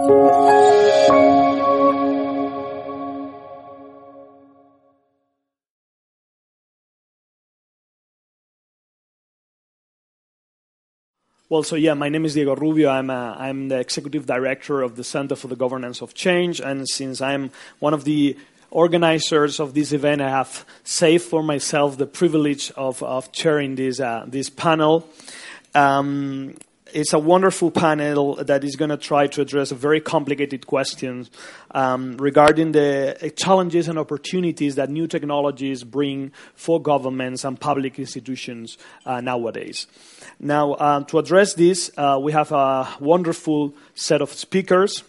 [0.00, 0.08] Well,
[11.64, 12.88] so yeah, my name is Diego Rubio.
[12.88, 16.88] I'm, a, I'm the executive director of the Center for the Governance of Change, and
[16.88, 18.38] since I'm one of the
[18.70, 24.00] organizers of this event, I have saved for myself the privilege of, of chairing this,
[24.00, 25.06] uh, this panel.
[25.74, 26.54] Um,
[26.92, 31.30] it's a wonderful panel that is going to try to address a very complicated questions
[31.72, 38.78] um, regarding the challenges and opportunities that new technologies bring for governments and public institutions
[39.06, 39.86] uh, nowadays.
[40.38, 45.02] Now, uh, to address this, uh, we have a wonderful set of speakers.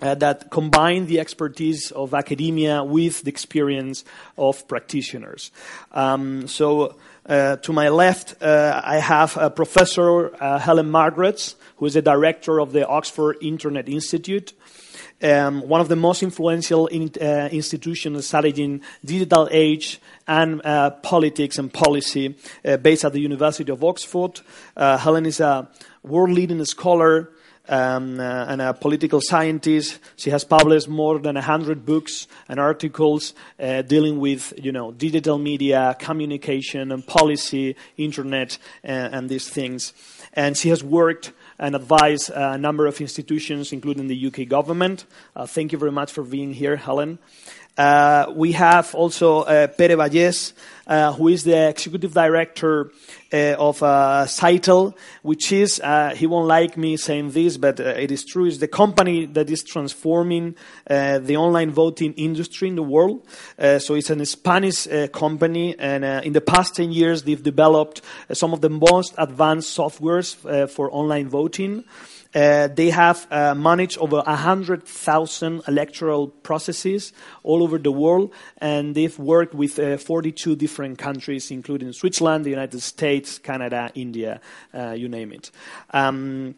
[0.00, 4.02] Uh, that combine the expertise of academia with the experience
[4.38, 5.50] of practitioners.
[5.92, 11.86] Um, so, uh, to my left, uh, I have uh, Professor uh, Helen Margetts, who
[11.86, 14.52] is the director of the Oxford Internet Institute.
[15.22, 21.58] Um, one of the most influential in, uh, institutions studying digital age and uh, politics
[21.58, 22.36] and policy
[22.80, 24.40] based at the University of Oxford.
[24.76, 25.68] Helen is a
[26.02, 27.30] world-leading scholar
[27.70, 29.98] um, uh, and a political scientist.
[30.16, 35.38] She has published more than 100 books and articles uh, dealing with, you know, digital
[35.38, 39.94] media, communication and policy, internet, and, uh, and these things.
[40.34, 45.04] And she has worked and advised a number of institutions, including the UK government.
[45.36, 47.18] Uh, thank you very much for being here, Helen.
[47.80, 50.52] Uh, we have also uh, Pere Vallès,
[50.86, 52.92] uh, who is the executive director
[53.32, 57.84] uh, of uh, Scytl, which is, uh, he won't like me saying this, but uh,
[57.84, 60.54] it is true, is the company that is transforming
[60.88, 63.26] the online voting industry in the world.
[63.78, 68.02] so it's a Spanish company, and in the past 10 years, they've developed
[68.34, 70.36] some of the most advanced softwares
[70.68, 71.84] for online voting.
[72.34, 79.18] Uh, they have uh, managed over 100,000 electoral processes all over the world, and they've
[79.18, 84.40] worked with uh, 42 different countries, including Switzerland, the United States, Canada, India,
[84.72, 85.50] uh, you name it.
[85.90, 86.54] Um,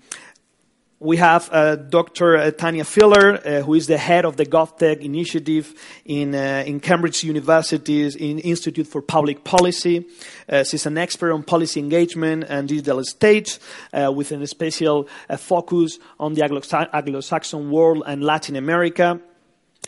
[1.03, 2.37] we have uh, Dr.
[2.53, 5.75] Tanya Tania Filer, uh, who is the head of the GovTech initiative
[6.05, 10.07] in, uh, in Cambridge University's in Institute for Public Policy.
[10.49, 13.59] Uh, she's an expert on policy engagement and digital state,
[13.93, 15.09] uh, with a special
[15.39, 19.21] focus on the Anglo-Saxon world and Latin America.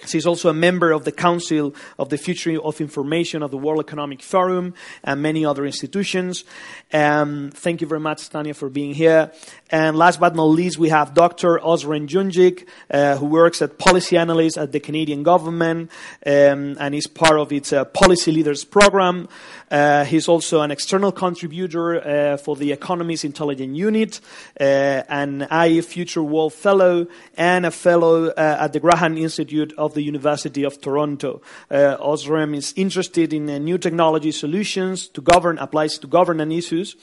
[0.07, 3.81] She's also a member of the Council of the Future of Information of the World
[3.81, 6.45] Economic Forum and many other institutions.
[6.93, 9.33] Um, thank you very much, Tania, for being here.
[9.71, 11.59] And last but not least, we have Dr.
[11.59, 15.91] Ozren Jungic, uh, who works as policy analyst at the Canadian government
[16.27, 19.29] um, and is part of its uh, Policy Leaders program.
[19.71, 24.21] Uh, he's also an external contributor uh, for the Economist Intelligence Unit,
[24.61, 24.65] uh,
[25.09, 27.07] an IE Future World Fellow,
[27.37, 31.41] and a fellow uh, at the Graham Institute of the University of Toronto.
[31.71, 36.97] Uh, Ozren is interested in uh, new technology solutions to govern, applies to governance issues.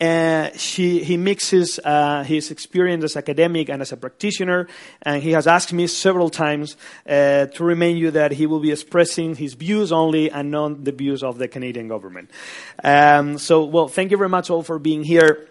[0.00, 4.66] Uh, he mixes uh, his experience as academic and as a practitioner,
[5.02, 6.76] and he has asked me several times
[7.08, 10.92] uh, to remind you that he will be expressing his views only and not the
[10.92, 12.30] views of the Canadian government.
[12.82, 15.48] Um, so, well, thank you very much all for being here.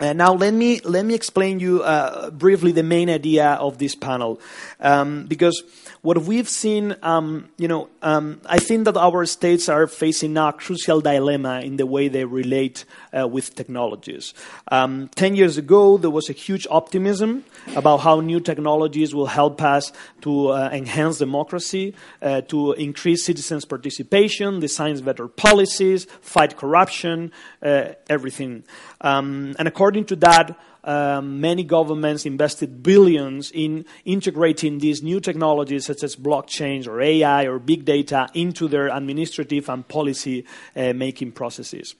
[0.00, 3.94] Uh, now let me let me explain you uh, briefly the main idea of this
[3.94, 4.40] panel,
[4.80, 5.62] um, because
[6.02, 10.52] what we've seen, um, you know, um, I think that our states are facing a
[10.52, 12.84] crucial dilemma in the way they relate
[13.16, 14.34] uh, with technologies.
[14.66, 17.44] Um, ten years ago, there was a huge optimism
[17.76, 19.92] about how new technologies will help us
[20.22, 27.30] to uh, enhance democracy, uh, to increase citizens' participation, design better policies, fight corruption,
[27.62, 28.64] uh, everything.
[29.00, 35.86] Um, and according to that, um, many governments invested billions in integrating these new technologies
[35.86, 40.44] such as blockchain or AI or big data into their administrative and policy
[40.76, 41.94] uh, making processes.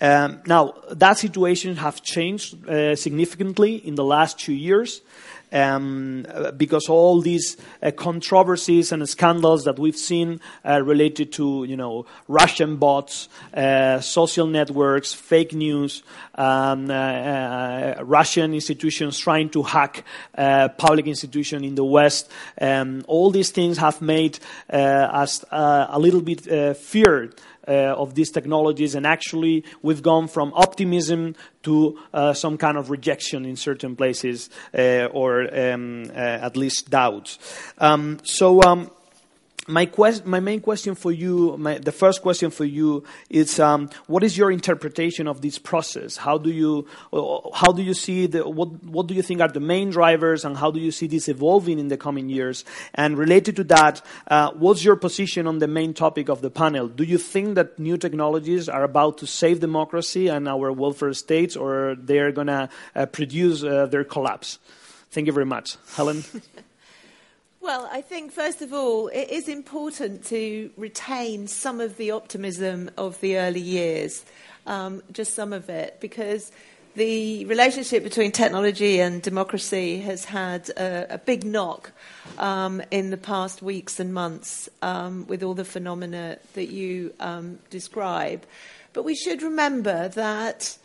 [0.00, 5.02] Um, now, that situation has changed uh, significantly in the last two years
[5.52, 6.26] um,
[6.56, 12.06] because all these uh, controversies and scandals that we've seen uh, related to, you know,
[12.28, 16.02] Russian bots, uh, social networks, fake news,
[16.34, 20.04] um, uh, uh, Russian institutions trying to hack
[20.36, 24.38] uh, public institutions in the West, um, all these things have made
[24.68, 27.34] us a little bit feared
[27.72, 33.44] of these technologies, and actually we've gone from optimism to uh, some kind of rejection
[33.44, 37.38] in certain places, uh, or um, uh, at least doubts.
[37.78, 38.92] Um, so.
[39.68, 43.90] My, quest, my main question for you, my, the first question for you is, um,
[44.06, 46.16] what is your interpretation of this process?
[46.16, 49.48] How do you, uh, how do you see the, what, what do you think are
[49.48, 52.64] the main drivers and how do you see this evolving in the coming years?
[52.94, 56.86] And related to that, uh, what's your position on the main topic of the panel?
[56.86, 61.56] Do you think that new technologies are about to save democracy and our welfare states
[61.56, 64.60] or they're going to uh, produce uh, their collapse?
[65.10, 65.76] Thank you very much.
[65.94, 66.22] Helen?
[67.66, 72.92] Well, I think, first of all, it is important to retain some of the optimism
[72.96, 74.24] of the early years,
[74.68, 76.52] um, just some of it, because
[76.94, 81.90] the relationship between technology and democracy has had a, a big knock
[82.38, 87.58] um, in the past weeks and months um, with all the phenomena that you um,
[87.70, 88.46] describe.
[88.92, 90.78] But we should remember that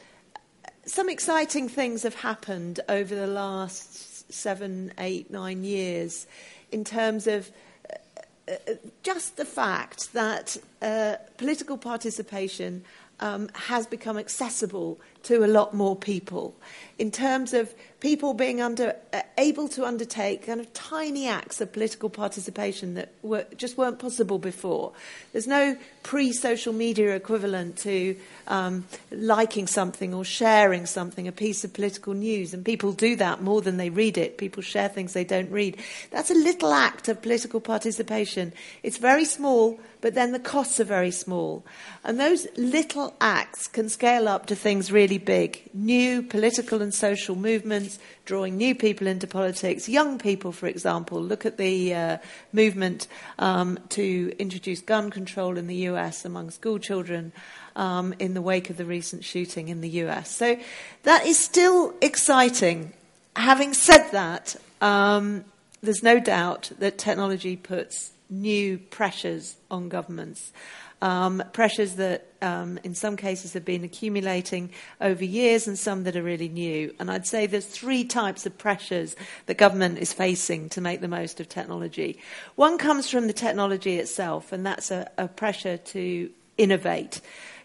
[0.87, 6.25] some exciting things have happened over the last seven, eight, nine years
[6.71, 7.51] in terms of
[7.89, 8.73] uh, uh,
[9.03, 12.83] just the fact that uh, political participation
[13.19, 16.55] um, has become accessible to a lot more people
[17.01, 21.73] in terms of people being under, uh, able to undertake kind of tiny acts of
[21.73, 24.91] political participation that were, just weren't possible before.
[25.31, 28.15] There's no pre social media equivalent to
[28.47, 33.41] um, liking something or sharing something, a piece of political news, and people do that
[33.41, 34.37] more than they read it.
[34.37, 35.77] People share things they don't read.
[36.11, 38.53] That's a little act of political participation.
[38.83, 41.65] It's very small, but then the costs are very small.
[42.03, 47.35] And those little acts can scale up to things really big new political and social
[47.35, 51.21] movements, drawing new people into politics, young people, for example.
[51.21, 52.17] Look at the uh,
[52.53, 53.07] movement
[53.39, 57.31] um, to introduce gun control in the US among school children.
[57.73, 60.29] Um, in the wake of the recent shooting in the US.
[60.29, 60.59] So
[61.03, 62.91] that is still exciting.
[63.37, 65.45] Having said that, um,
[65.81, 70.51] there's no doubt that technology puts new pressures on governments.
[71.01, 74.69] Um, pressures that, um, in some cases, have been accumulating
[74.99, 76.93] over years and some that are really new.
[76.99, 79.15] And I'd say there's three types of pressures
[79.47, 82.19] that government is facing to make the most of technology.
[82.55, 87.21] One comes from the technology itself, and that's a, a pressure to innovate.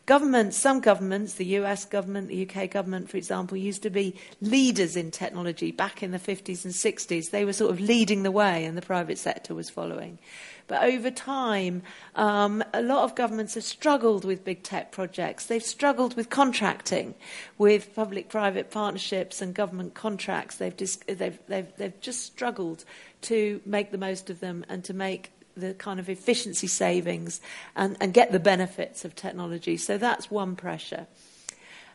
[0.07, 4.95] Governments, some governments, the US government, the UK government, for example, used to be leaders
[4.95, 7.31] in technology back in the 50s and 60s.
[7.31, 10.21] They were sort of leading the way, and the private sector was following.
[10.69, 11.83] But over time,
[12.17, 15.47] um, a lot of governments have struggled with big tech projects.
[15.47, 17.15] They've struggled with contracting,
[17.57, 20.57] with public private partnerships and government contracts.
[20.57, 22.85] They've, dis- they've, they've, they've just struggled
[23.23, 27.41] to make the most of them and to make the kind of efficiency savings
[27.75, 29.77] and, and get the benefits of technology.
[29.77, 31.07] So that's one pressure.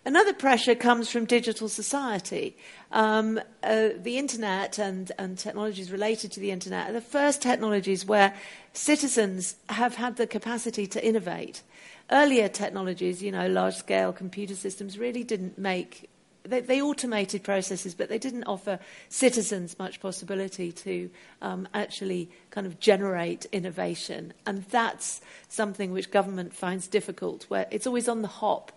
[0.04, 2.58] Another pressure comes from digital society.
[2.92, 8.04] Um, uh, the internet and, and technologies related to the internet are the first technologies
[8.04, 8.34] where
[8.74, 11.62] citizens have had the capacity to innovate.
[12.10, 16.08] Earlier technologies, you know, large scale computer systems, really didn't make
[16.44, 18.80] they, they, automated processes, but they didn't offer
[19.10, 21.08] citizens much possibility to
[21.44, 24.34] um, actually kind of generate innovation.
[24.48, 28.72] And that's something which government finds difficult, where it's always on the hop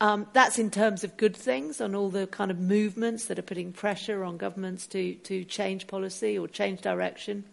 [0.00, 3.42] um, that's in terms of good things on all the kind of movements that are
[3.42, 7.44] putting pressure on governments to, to change policy or change direction,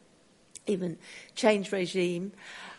[0.68, 0.98] even
[1.36, 2.32] change regime.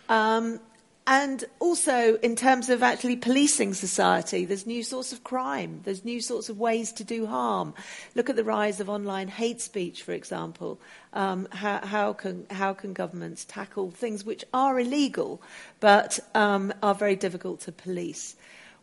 [0.09, 0.61] Um,
[1.07, 6.23] and also, in terms of actually policing society, there's new sorts of crime, there's new
[6.23, 7.75] sorts of ways to do harm.
[8.15, 10.81] Look at the rise of online hate speech, for example.
[11.13, 15.43] Um, how, how, can, how can governments tackle things which are illegal
[15.79, 18.35] but um, are very difficult to police?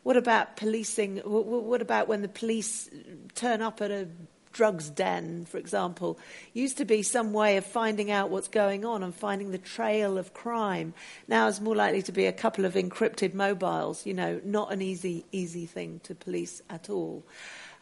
[0.04, 1.18] What about policing?
[1.18, 2.90] What about when the police
[3.34, 4.08] turn up at a
[4.52, 6.20] drugs den, for example,
[6.54, 10.18] used to be some way of finding out what's going on and finding the trail
[10.18, 10.94] of crime.
[11.28, 14.82] Now it's more likely to be a couple of encrypted mobiles, you know, not an
[14.82, 17.24] easy, easy thing to police at all.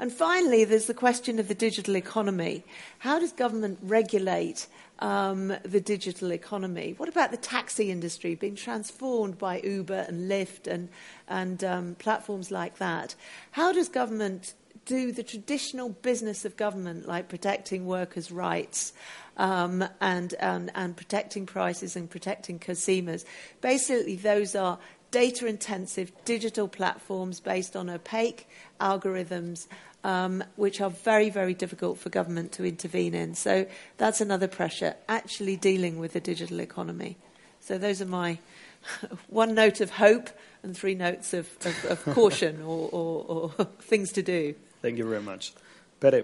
[0.01, 2.63] And finally, there's the question of the digital economy.
[2.99, 4.67] How does government regulate
[4.99, 6.93] um, the digital economy?
[6.95, 10.87] What about the taxi industry being transformed by Uber and Lyft and,
[11.27, 13.15] and um, platforms like that?
[13.51, 14.53] How does government
[14.89, 18.91] do the traditional business of government, like protecting workers' rights
[19.37, 23.23] um, and, and, protecting prices and protecting consumers?
[23.61, 24.79] Basically, those are
[25.11, 28.49] data intensive digital platforms based on opaque
[28.81, 29.67] algorithms
[30.03, 33.35] um, which are very, very difficult for government to intervene in.
[33.35, 33.67] So
[33.97, 37.15] that's another pressure, actually dealing with the digital economy.
[37.59, 38.39] So those are my
[39.27, 40.31] one note of hope
[40.63, 44.55] and three notes of, of, of caution or, or, or, things to do.
[44.81, 45.53] Thank you very much.
[45.99, 46.23] Pere.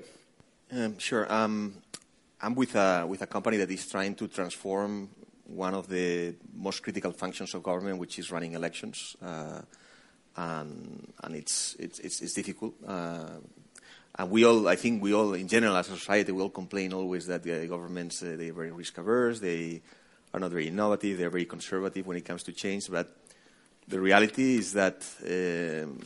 [0.71, 1.31] Um, sure.
[1.31, 1.75] Um,
[2.41, 5.09] I'm with a, with a company that is trying to transform
[5.47, 9.15] one of the most critical functions of government, which is running elections.
[9.21, 9.61] Uh,
[10.37, 12.75] and, and it's, it's, it's, it's difficult.
[12.85, 13.29] Uh,
[14.17, 16.93] and we all, I think we all, in general, as a society, we all complain
[16.93, 19.81] always that the governments, uh, they're very risk averse, they
[20.33, 22.89] are not very innovative, they're very conservative when it comes to change.
[22.89, 23.15] But
[23.87, 25.99] the reality is that um,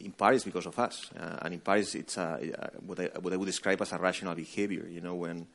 [0.00, 2.38] in Paris, because of us, uh, and in Paris, it's a,
[2.86, 4.86] what, I, what I would describe as a rational behavior.
[4.88, 5.46] You know, when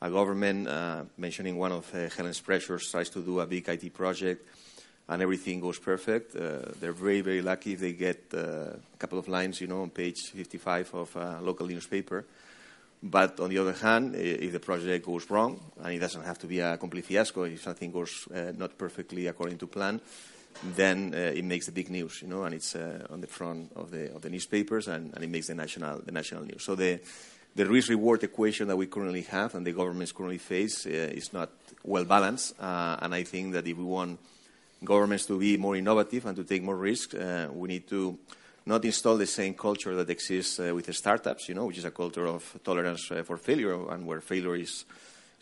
[0.00, 3.92] a government, uh, mentioning one of uh, Helen's pressures, tries to do a big IT
[3.94, 4.46] project
[5.08, 6.34] and everything goes perfect.
[6.34, 9.82] Uh, they're very, very lucky if they get uh, a couple of lines, you know,
[9.82, 12.24] on page 55 of a local newspaper.
[13.02, 16.46] But on the other hand, if the project goes wrong, and it doesn't have to
[16.46, 20.00] be a complete fiasco, if something goes uh, not perfectly according to plan,
[20.62, 23.72] then uh, it makes the big news, you know, and it's uh, on the front
[23.74, 26.64] of the, of the newspapers, and, and, it makes the national, the national news.
[26.64, 27.00] So the,
[27.54, 31.50] the risk-reward equation that we currently have and the governments currently face uh, is not
[31.84, 32.54] well balanced.
[32.60, 34.18] Uh, and I think that if we want
[34.84, 38.18] governments to be more innovative and to take more risks, uh, we need to
[38.64, 41.90] not install the same culture that exists uh, with startups, you know, which is a
[41.90, 44.84] culture of tolerance for failure and where failure is,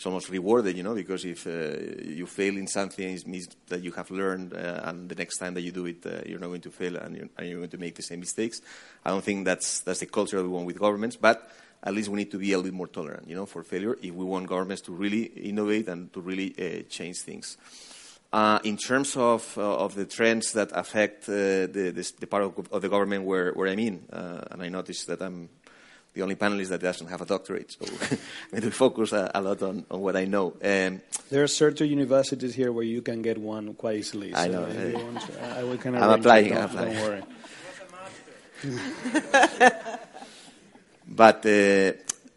[0.00, 3.92] is almost rewarded, you know, because if you fail in something, it means that you
[3.92, 6.96] have learned, and the next time that you do it, you're not going to fail
[6.96, 8.60] and you're, and you're going to make the same mistakes.
[9.04, 11.50] I don't think that's, that's the culture we want with governments, but
[11.82, 14.12] at least we need to be a little more tolerant, you know, for failure if
[14.12, 17.56] we want governments to really innovate and to really uh, change things.
[18.32, 22.44] Uh, in terms of, uh, of the trends that affect uh, the, this, the, part
[22.44, 25.48] of, of, the government where, where I'm in, uh, and I noticed that I'm
[26.14, 27.86] the only panelist that doesn't have a doctorate, so
[28.52, 30.54] I need to focus a, a lot on, on, what I know.
[30.62, 31.00] Um,
[31.30, 34.34] there are certain universities here where you can get one quite easily.
[34.34, 34.66] I know.
[34.66, 36.56] To, I will kind of I'm applying.
[36.56, 36.94] I'm applying.
[36.94, 37.22] Don't worry.
[41.10, 41.92] But uh,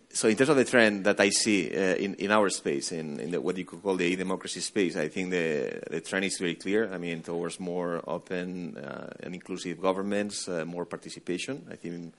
[0.10, 3.20] so in terms of the trend that I see uh, in, in our space, in,
[3.20, 6.40] in the, what you could call the e-democracy space, I think the, the trend is
[6.40, 6.92] very clear.
[6.92, 11.68] I mean, towards more open uh, and inclusive governments, uh, more participation.
[11.72, 12.18] I think uh,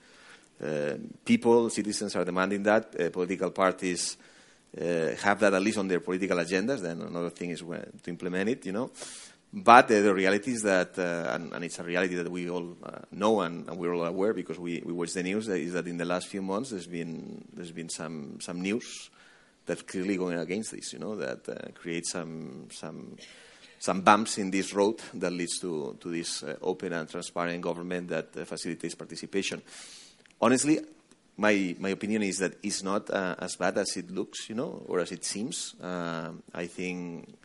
[1.23, 2.99] people, citizens are demanding that.
[2.99, 4.17] Uh, political parties
[4.77, 6.81] have that at least on their political agendas.
[6.81, 8.91] Then another thing is when, to implement it, you know.
[9.57, 12.75] But uh, the reality is that, uh, and, and, it's a reality that we all
[12.83, 15.87] uh, know and, and, we're all aware because we, we watch the news, is that
[15.87, 19.09] in the last few months there's been, there's been some, some news
[19.65, 23.15] that's clearly going against this, you know, that uh, creates some, some,
[23.79, 28.09] some bumps in this road that leads to, to this uh, open and transparent government
[28.09, 29.61] that uh, facilitates participation.
[30.41, 30.79] Honestly,
[31.37, 34.99] my, my opinion is that it's not as bad as it looks, you know, or
[34.99, 35.75] as it seems.
[35.81, 37.35] I think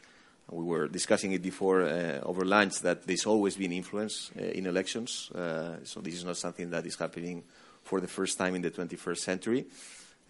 [0.51, 4.67] we were discussing it before uh, over lunch that there's always been influence uh, in
[4.67, 5.31] elections.
[5.31, 7.43] Uh, so this is not something that is happening
[7.83, 9.67] for the first time in the 21st century.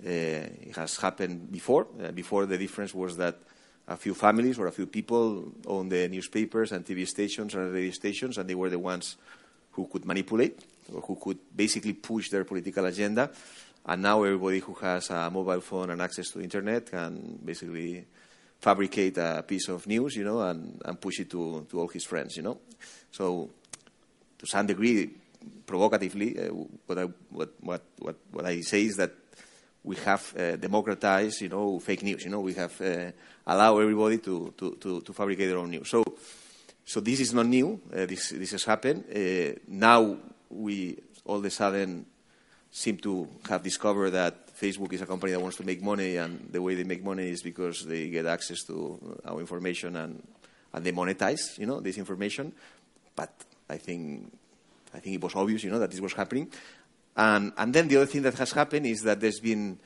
[0.02, 1.84] it has happened before.
[2.14, 3.36] before, the difference was that
[3.88, 7.90] a few families or a few people owned the newspapers and TV stations and radio
[7.90, 9.16] stations, and they were the ones
[9.72, 10.60] who could manipulate
[10.94, 13.30] or who could basically push their political agenda.
[13.86, 18.04] And now everybody who has a mobile phone and access to the internet can basically
[18.60, 22.04] fabricate a piece of news, you know, and, and push it to, to all his
[22.04, 22.58] friends, you know.
[23.10, 23.50] So,
[24.38, 25.10] to some degree,
[25.66, 26.48] provocatively, uh,
[26.86, 29.12] what, I, what, what, what, what I say is that
[29.82, 32.24] we have uh, democratized, you know, fake news.
[32.24, 33.12] You know, we have uh,
[33.46, 35.88] allowed everybody to, to, to, to, fabricate their own news.
[35.88, 36.04] So,
[36.84, 37.80] so this is not new.
[37.90, 39.04] Uh, this, this has happened.
[39.08, 40.16] Uh, now
[40.50, 42.06] we all of a sudden
[42.70, 46.48] seem to have discovered that Facebook is a company that wants to make money, and
[46.52, 50.22] the way they make money is because they get access to our information and,
[50.72, 52.52] and they monetize, you know, this information.
[53.16, 53.32] But
[53.68, 54.32] I think
[54.94, 56.50] I think it was obvious, you know, that this was happening.
[57.16, 59.78] And, and then the other thing that has happened is that there's been,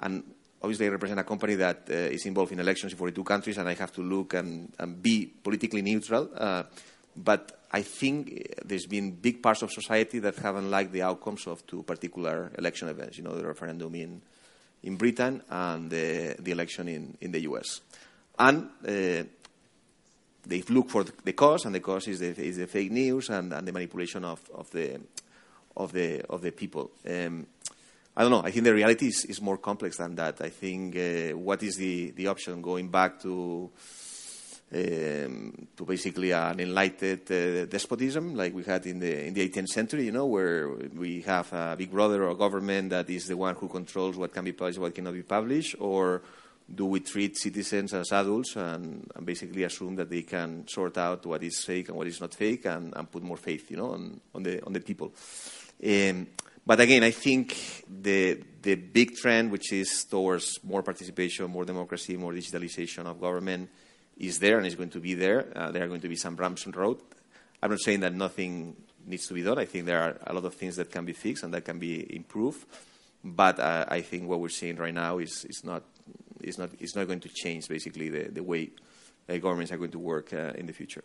[0.00, 0.22] and
[0.62, 3.68] obviously I represent a company that uh, is involved in elections in 42 countries, and
[3.68, 6.30] I have to look and, and be politically neutral.
[6.34, 6.64] Uh,
[7.16, 11.66] but I think there's been big parts of society that haven't liked the outcomes of
[11.66, 13.18] two particular election events.
[13.18, 14.22] You know, the referendum in
[14.82, 17.80] in Britain and the, the election in, in the US.
[18.38, 19.24] And uh,
[20.46, 23.52] they've looked for the cause, and the cause is the, is the fake news and,
[23.52, 25.00] and the manipulation of, of, the,
[25.76, 26.90] of, the, of the people.
[27.08, 27.46] Um,
[28.16, 28.42] I don't know.
[28.42, 30.40] I think the reality is, is more complex than that.
[30.40, 32.60] I think uh, what is the, the option?
[32.62, 33.70] Going back to
[34.70, 39.68] um, to basically an enlightened uh, despotism like we had in the in the 18th
[39.68, 43.54] century, you know, where we have a big brother or government that is the one
[43.54, 46.22] who controls what can be published, what cannot be published, or
[46.72, 51.24] do we treat citizens as adults and, and basically assume that they can sort out
[51.24, 53.92] what is fake and what is not fake and, and put more faith, you know,
[53.92, 55.14] on, on the on the people.
[55.82, 56.26] Um,
[56.66, 62.18] but again, I think the the big trend, which is towards more participation, more democracy,
[62.18, 63.70] more digitalization of government
[64.18, 65.46] is there and is going to be there.
[65.54, 66.98] Uh, there are going to be some bumps on the road.
[67.62, 69.58] I'm not saying that nothing needs to be done.
[69.58, 71.78] I think there are a lot of things that can be fixed and that can
[71.78, 72.64] be improved.
[73.24, 75.82] But uh, I think what we're seeing right now is, is, not,
[76.40, 78.70] is, not, is not going to change basically the, the way
[79.28, 81.04] uh, governments are going to work uh, in the future.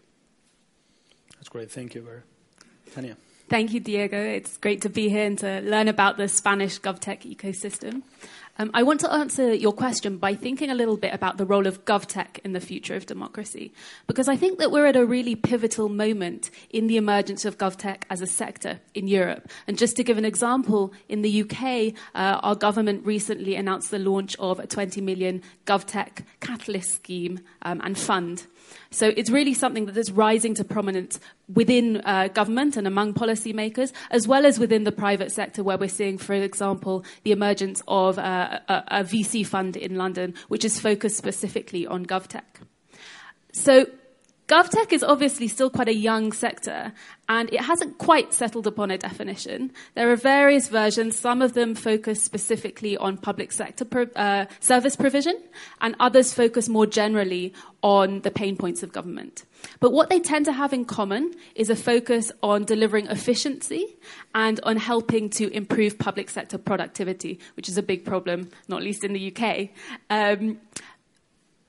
[1.36, 1.72] That's great.
[1.72, 2.24] Thank you, Pere.
[2.94, 3.18] Tania.
[3.50, 4.18] Thank you, Diego.
[4.18, 8.04] It's great to be here and to learn about the Spanish GovTech ecosystem.
[8.60, 11.66] Um, I want to answer your question by thinking a little bit about the role
[11.66, 13.74] of GovTech in the future of democracy,
[14.06, 18.04] because I think that we're at a really pivotal moment in the emergence of GovTech
[18.12, 19.50] as a sector in Europe.
[19.66, 23.98] And just to give an example, in the UK, uh, our government recently announced the
[23.98, 28.46] launch of a 20 million GovTech catalyst scheme um, and fund.
[28.92, 31.20] So it's really something that is rising to prominence
[31.52, 35.90] within uh, government and among policymakers, as well as within the private sector, where we're
[35.90, 40.80] seeing, for example, the emergence of uh, a, a VC fund in London, which is
[40.80, 42.44] focused specifically on GovTech.
[43.52, 43.88] So
[44.54, 46.94] GovTech is obviously still quite a young sector,
[47.28, 49.72] and it hasn't quite settled upon a definition.
[49.96, 51.18] There are various versions.
[51.18, 55.42] Some of them focus specifically on public sector pro- uh, service provision,
[55.82, 59.44] and others focus more generally on the pain points of government.
[59.80, 63.98] But what they tend to have in common is a focus on delivering efficiency
[64.36, 69.04] and on helping to improve public sector productivity, which is a big problem, not least
[69.04, 69.70] in the UK.
[70.12, 70.60] Um,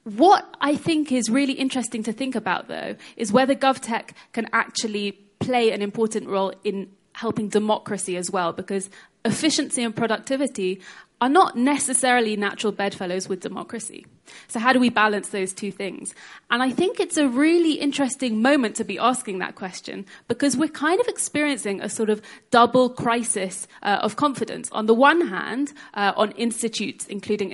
[0.04, 5.12] what I think is really interesting to think about, though, is whether GovTech can actually
[5.40, 8.90] play an important role in helping democracy as well, because
[9.24, 10.80] efficiency and productivity
[11.20, 14.04] are not necessarily natural bedfellows with democracy.
[14.48, 16.14] So, how do we balance those two things?
[16.50, 20.68] And I think it's a really interesting moment to be asking that question because we're
[20.68, 24.68] kind of experiencing a sort of double crisis uh, of confidence.
[24.72, 27.52] On the one hand, uh, on institutes, including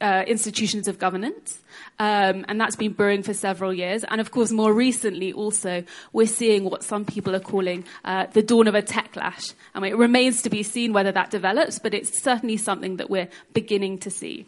[0.00, 1.58] uh, institutions of governance,
[1.98, 4.04] um, and that's been brewing for several years.
[4.04, 8.42] And of course, more recently, also, we're seeing what some people are calling uh, the
[8.42, 9.54] dawn of a techlash.
[9.74, 13.10] I mean, it remains to be seen whether that develops, but it's certainly something that
[13.10, 14.46] we're beginning to see.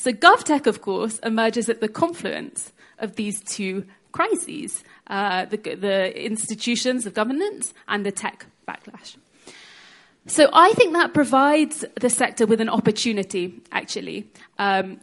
[0.00, 6.24] So, GovTech, of course, emerges at the confluence of these two crises uh, the, the
[6.24, 9.16] institutions of governance and the tech backlash.
[10.26, 14.30] So I think that provides the sector with an opportunity, actually.
[14.58, 15.00] Um,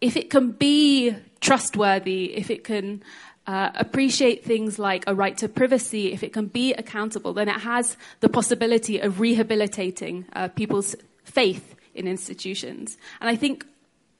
[0.00, 3.04] if it can be trustworthy, if it can
[3.46, 7.60] uh, appreciate things like a right to privacy, if it can be accountable, then it
[7.60, 12.98] has the possibility of rehabilitating uh, people's faith in institutions.
[13.20, 13.64] And I think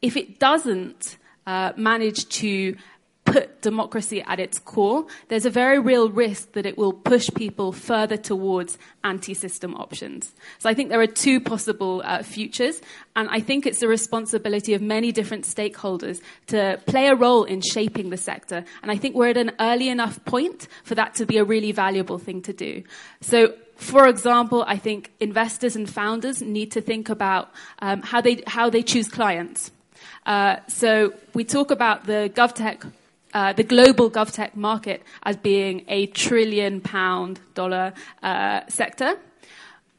[0.03, 2.77] if it doesn't uh, manage to
[3.25, 7.71] put democracy at its core, there's a very real risk that it will push people
[7.71, 10.35] further towards anti system options.
[10.59, 12.81] So I think there are two possible uh, futures,
[13.15, 17.61] and I think it's the responsibility of many different stakeholders to play a role in
[17.61, 18.65] shaping the sector.
[18.83, 21.73] And I think we're at an early enough point for that to be a really
[21.73, 22.83] valuable thing to do.
[23.21, 28.43] So for example, I think investors and founders need to think about um, how, they,
[28.47, 29.73] how they choose clients.
[30.27, 32.91] Uh, so we talk about the GovTech
[33.33, 39.17] uh, the global GovTech market as being a trillion pound dollar uh, sector.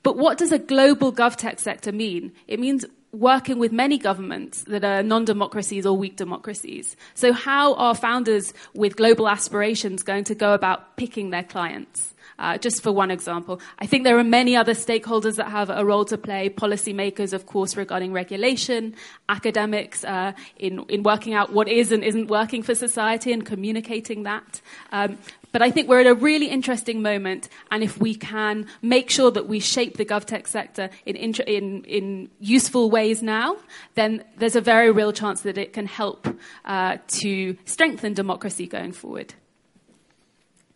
[0.03, 2.33] But what does a global GovTech sector mean?
[2.47, 6.95] It means working with many governments that are non democracies or weak democracies.
[7.13, 12.10] So, how are founders with global aspirations going to go about picking their clients?
[12.41, 13.61] Uh, just for one example.
[13.77, 17.45] I think there are many other stakeholders that have a role to play, policymakers, of
[17.45, 18.95] course, regarding regulation,
[19.29, 24.23] academics uh, in, in working out what is and isn't working for society and communicating
[24.23, 24.59] that.
[24.91, 25.19] Um,
[25.51, 29.29] but I think we're at a really interesting moment, and if we can make sure
[29.29, 33.57] that we shape the GovTech sector in, in, in useful ways now,
[33.93, 36.27] then there's a very real chance that it can help
[36.65, 39.35] uh, to strengthen democracy going forward.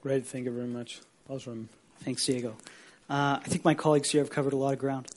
[0.02, 1.02] Great, thank you very much.
[2.02, 2.56] Thanks, Diego.
[3.10, 5.08] Uh, I think my colleagues here have covered a lot of ground.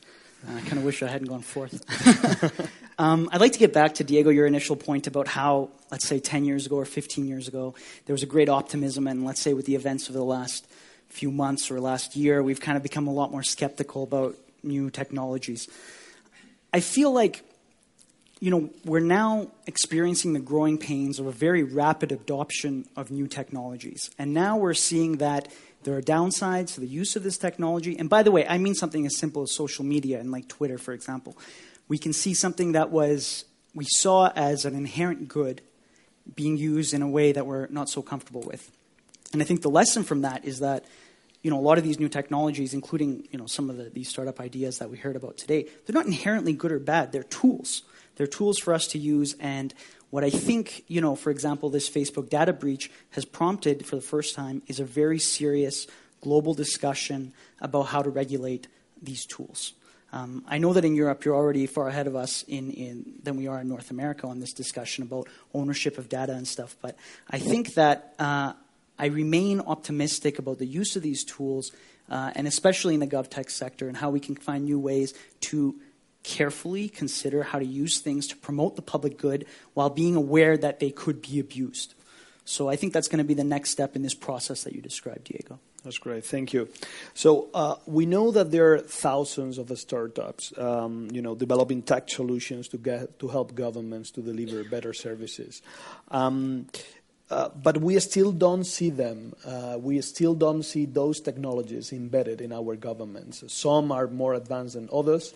[0.49, 1.85] Uh, I kind of wish I hadn't gone fourth.
[2.99, 6.19] um, I'd like to get back to Diego, your initial point about how, let's say,
[6.19, 7.75] 10 years ago or 15 years ago,
[8.07, 10.67] there was a great optimism, and let's say with the events of the last
[11.11, 14.89] few months or last year, we've kind of become a lot more skeptical about new
[14.89, 15.69] technologies.
[16.73, 17.43] I feel like,
[18.41, 23.27] you know, we're now experiencing the growing pains of a very rapid adoption of new
[23.27, 24.11] technologies.
[24.19, 25.49] And now we're seeing that
[25.85, 27.97] there are downsides to the use of this technology.
[27.99, 30.79] And by the way, I mean something as simple as social media and like Twitter,
[30.79, 31.37] for example.
[31.89, 35.63] We can see something that was we saw as an inherent good
[36.35, 38.71] being used in a way that we're not so comfortable with.
[39.33, 40.85] And I think the lesson from that is that
[41.43, 44.09] you know a lot of these new technologies, including you know some of the, these
[44.09, 47.13] startup ideas that we heard about today, they're not inherently good or bad.
[47.13, 47.83] They're tools.
[48.17, 49.37] They're tools for us to use.
[49.39, 49.73] And
[50.11, 54.03] what I think, you know, for example, this Facebook data breach has prompted for the
[54.03, 55.87] first time is a very serious
[56.21, 58.69] global discussion about how to regulate
[59.03, 59.75] these tools.
[60.13, 63.37] Um, I know that in Europe you're already far ahead of us in, in, than
[63.37, 66.77] we are in North America on this discussion about ownership of data and stuff.
[66.81, 66.97] But
[67.31, 68.55] I think that uh,
[68.99, 71.71] I remain optimistic about the use of these tools,
[72.09, 75.79] uh, and especially in the GovTech sector, and how we can find new ways to
[76.29, 80.79] carefully consider how to use things to promote the public good while being aware that
[80.79, 81.95] they could be abused.
[82.45, 84.83] So I think that's going to be the next step in this process that you
[84.83, 85.59] described, Diego.
[85.85, 86.25] That's great.
[86.25, 86.69] Thank you.
[87.15, 92.11] So uh, we know that there are thousands of startups, um, you know, developing tech
[92.11, 95.63] solutions to get to help governments to deliver better services.
[96.11, 96.67] Um,
[97.31, 99.35] uh, but we still don't see them.
[99.45, 103.45] Uh, we still don't see those technologies embedded in our governments.
[103.49, 105.35] Some are more advanced than others.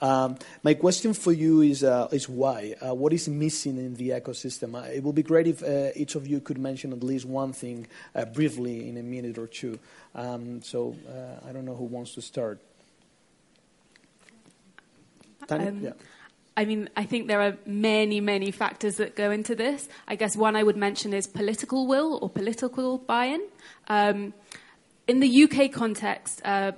[0.00, 2.74] Um, my question for you is, uh, is why?
[2.80, 4.74] Uh, what is missing in the ecosystem?
[4.74, 5.62] Uh, it would be great if
[5.96, 7.86] each of you could mention at least one thing
[8.32, 9.78] briefly in a minute or two.
[10.14, 10.96] Um, so
[11.46, 12.60] I don't know who wants to start.
[15.46, 15.68] Tanya?
[15.68, 15.92] Um, yeah.
[16.56, 19.88] I mean, I think there are many, many factors that go into this.
[20.06, 23.42] I guess one I would mention is political will or political buy in.
[23.88, 24.34] Um,
[25.08, 26.72] in the UK context, uh,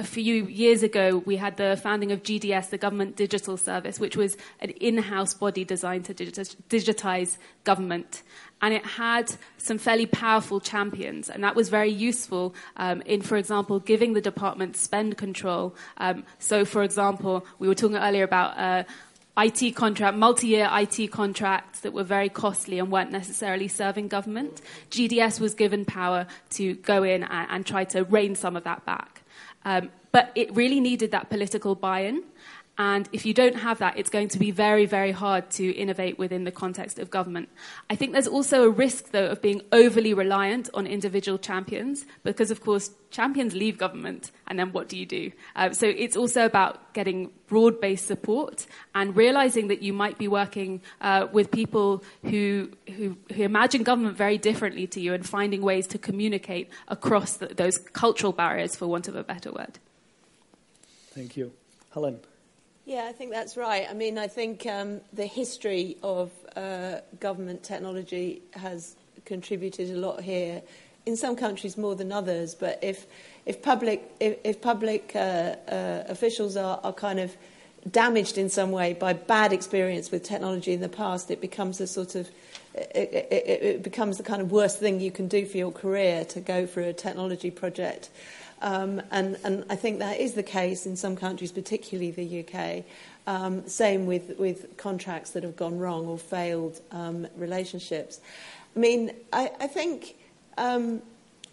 [0.00, 4.16] a few years ago, we had the founding of GDS, the Government Digital Service, which
[4.16, 8.22] was an in house body designed to digitize government.
[8.62, 13.36] And it had some fairly powerful champions, and that was very useful um, in, for
[13.36, 15.76] example, giving the department spend control.
[15.98, 18.84] Um, so, for example, we were talking earlier about uh,
[19.36, 24.62] IT contract, multi-year IT contracts that were very costly and weren't necessarily serving government.
[24.90, 28.86] GDS was given power to go in and, and try to rein some of that
[28.86, 29.19] back.
[29.64, 32.24] Um, but it really needed that political buy in.
[32.80, 36.18] And if you don't have that, it's going to be very, very hard to innovate
[36.18, 37.50] within the context of government.
[37.90, 42.50] I think there's also a risk, though, of being overly reliant on individual champions, because,
[42.50, 45.30] of course, champions leave government, and then what do you do?
[45.56, 50.26] Uh, so it's also about getting broad based support and realizing that you might be
[50.26, 55.60] working uh, with people who, who, who, imagine government very differently to you and finding
[55.60, 59.78] ways to communicate across the, those cultural barriers, for want of a better word.
[61.10, 61.52] Thank you.
[61.92, 62.20] Helen.
[62.86, 63.86] Yeah, I think that's right.
[63.88, 70.22] I mean, I think um, the history of uh, government technology has contributed a lot
[70.22, 70.62] here.
[71.06, 73.06] In some countries more than others, but if
[73.46, 77.34] if public if, if public uh, uh, officials are, are kind of
[77.90, 81.86] damaged in some way by bad experience with technology in the past, it becomes a
[81.86, 82.28] sort of
[82.74, 86.24] it, it, it becomes the kind of worst thing you can do for your career
[86.26, 88.10] to go through a technology project.
[88.62, 92.84] Um, and, and I think that is the case in some countries, particularly the UK.
[93.26, 98.20] Um, same with, with contracts that have gone wrong or failed um, relationships.
[98.74, 100.16] I mean, I, I think
[100.58, 101.02] um,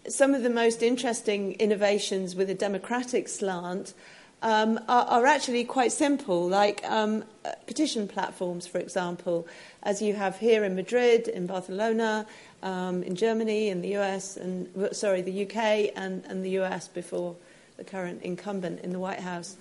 [0.08, 3.94] some of the most interesting innovations with a democratic slant
[4.42, 7.24] um, are, are, actually quite simple, like um,
[7.66, 9.46] petition platforms, for example,
[9.82, 12.26] as you have here in Madrid, in Barcelona,
[12.62, 17.34] um, in Germany, in the US, and sorry, the UK and, and the US before
[17.76, 19.56] the current incumbent in the White House.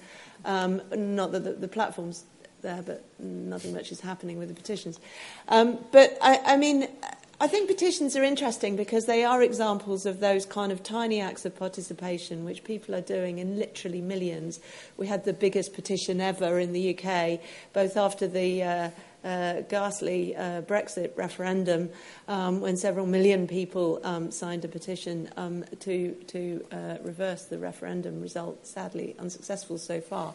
[0.46, 2.26] Um, not that the, the, platform's
[2.62, 5.00] there, but nothing much is happening with the petitions.
[5.48, 6.88] Um, but I, I mean,
[7.40, 11.46] I think petitions are interesting because they are examples of those kind of tiny acts
[11.46, 14.60] of participation which people are doing in literally millions.
[14.98, 17.40] We had the biggest petition ever in the UK,
[17.74, 18.90] both after the uh,
[19.24, 21.92] uh, ghastly uh, Brexit referendum
[22.28, 27.60] um, when several million people um, signed a petition um, to, to uh, reverse the
[27.60, 30.34] referendum result, sadly unsuccessful so far.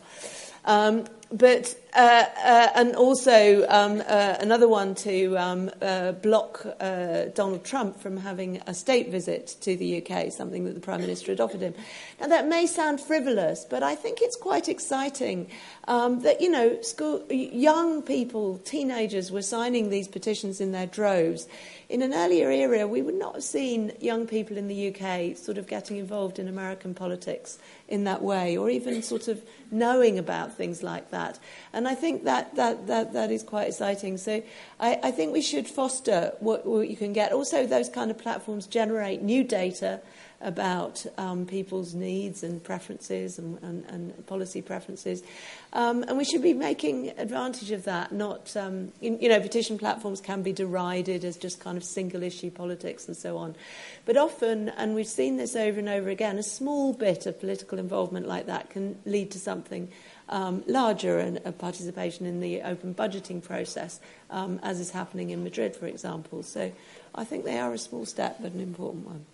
[0.65, 7.25] Um, but uh, uh, and also um, uh, another one to um, uh, block uh,
[7.35, 11.33] Donald Trump from having a state visit to the UK, something that the Prime Minister
[11.33, 11.75] had offered him.
[12.21, 15.49] Now that may sound frivolous, but I think it's quite exciting
[15.89, 21.49] um, that you know school, young people, teenagers, were signing these petitions in their droves.
[21.93, 25.59] In an earlier era, we would not have seen young people in the UK sort
[25.59, 30.57] of getting involved in American politics in that way, or even sort of knowing about
[30.57, 31.39] things like that.
[31.71, 34.17] And I think that, that, that, that is quite exciting.
[34.17, 34.43] So
[34.81, 37.31] I, I think we should foster what, what you can get.
[37.31, 40.01] Also, those kind of platforms generate new data
[40.43, 45.23] about um, people's needs and preferences and, and, and policy preferences.
[45.73, 49.79] Um, and we should be making advantage of that, not, um, you, you know, petition
[49.79, 53.55] platforms can be derided as just kind of single issue politics and so on.
[54.05, 57.79] But often, and we've seen this over and over again, a small bit of political
[57.79, 59.89] involvement like that can lead to something
[60.29, 64.01] um, larger and a participation in the open budgeting process,
[64.31, 66.43] um, as is happening in Madrid, for example.
[66.43, 66.73] So
[67.15, 69.27] I think they are a small step, but an important one.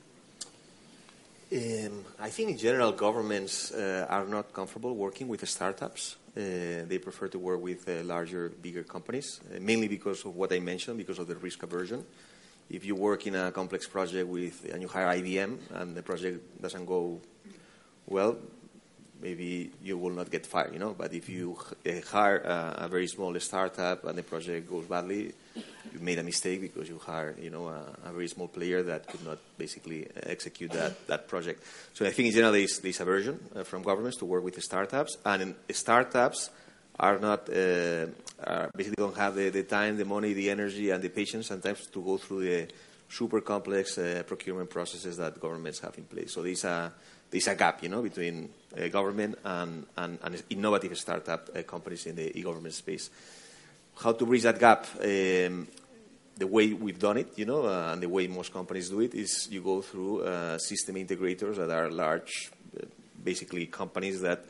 [1.51, 6.17] Um, I think in general, governments uh, are not comfortable working with startups.
[6.37, 10.53] Uh, they prefer to work with uh, larger, bigger companies, uh, mainly because of what
[10.53, 12.05] I mentioned, because of the risk aversion.
[12.69, 16.61] If you work in a complex project with and you hire IBM and the project
[16.61, 17.19] doesn't go
[18.07, 18.37] well,
[19.23, 20.95] maybe you will not get fired, you know.
[20.99, 21.57] But if you
[21.87, 25.33] uh, hire a, a very small startup and the project goes badly,
[25.93, 29.07] you made a mistake because you hired, you know, a, a, very small player that
[29.07, 31.63] could not basically execute that, that project.
[31.95, 35.19] So I think in general there's, there's aversion uh, from governments to work with startups,
[35.25, 36.51] and startups
[36.99, 38.07] are not uh,
[38.45, 41.87] are basically don't have the, the, time, the money, the energy, and the patience sometimes
[41.87, 42.69] to go through the
[43.09, 46.35] super complex uh, procurement processes that governments have in place.
[46.35, 46.93] So there's a
[47.31, 52.07] there's a gap, you know, between uh, government and, and, and, innovative startup uh, companies
[52.07, 53.11] in the e-government space
[54.03, 54.87] how to bridge that gap.
[55.03, 55.69] Um,
[56.37, 59.15] the way we've done it, you know, uh, and the way most companies do it
[59.15, 62.87] is you go through uh, system integrators that are large, uh,
[63.23, 64.45] basically companies that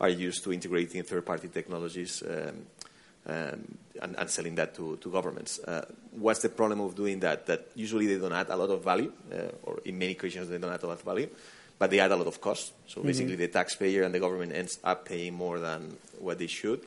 [0.00, 2.66] are used to integrating third-party technologies um,
[3.26, 5.58] um, and, and, selling that to, to governments.
[5.60, 7.46] Uh, what's the problem of doing that?
[7.46, 10.58] That usually they don't add a lot of value, uh, or in many occasions they
[10.58, 11.28] don't add a lot of value,
[11.78, 12.72] but they add a lot of cost.
[12.86, 13.06] So mm-hmm.
[13.06, 16.80] basically, the taxpayer and the government ends up paying more than what they should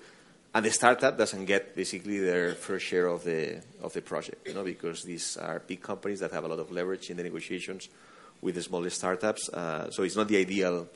[0.57, 4.55] and the startup doesn't get basically their fair share of the of the project, you
[4.55, 7.89] know, because these are big companies that have a lot of leverage in the negotiations
[8.41, 9.49] with the smaller startups.
[9.49, 10.87] Uh, so it's not the ideal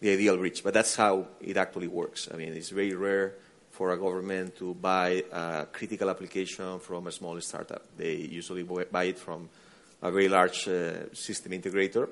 [0.00, 2.30] the ideal reach, but that's how it actually works.
[2.32, 3.34] I mean, it's very rare
[3.68, 7.82] for a government to buy a critical application from a small startup.
[7.98, 9.50] They usually buy it from
[10.00, 12.08] a very large uh, system integrator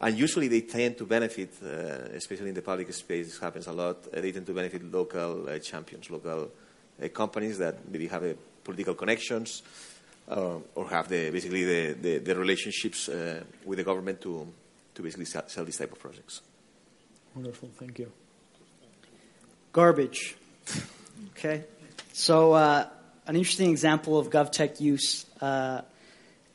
[0.00, 3.72] and usually they tend to benefit, uh, especially in the public space, this happens a
[3.72, 6.50] lot, uh, they tend to benefit local uh, champions, local
[7.02, 9.62] uh, companies that maybe have political connections
[10.28, 14.46] uh, or have the, basically the, the, the relationships uh, with the government to,
[14.94, 16.42] to basically sell, sell these type of projects.
[17.34, 18.12] Wonderful, thank you.
[19.72, 20.36] Garbage.
[21.30, 21.64] okay.
[22.12, 25.26] So, an interesting example of GovTech use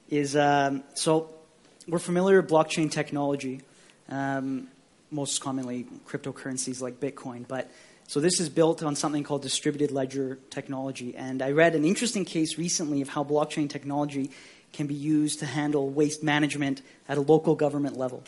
[0.09, 1.40] is um, so
[1.87, 3.61] we're familiar with blockchain technology,
[4.09, 4.67] um,
[5.09, 7.47] most commonly cryptocurrencies like Bitcoin.
[7.47, 7.71] But
[8.07, 11.15] so this is built on something called distributed ledger technology.
[11.15, 14.31] And I read an interesting case recently of how blockchain technology
[14.73, 18.23] can be used to handle waste management at a local government level,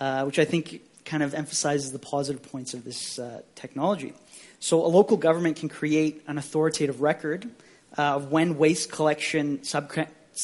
[0.00, 4.14] uh, which I think kind of emphasizes the positive points of this uh, technology.
[4.58, 7.48] So a local government can create an authoritative record
[7.96, 9.64] uh, of when waste collection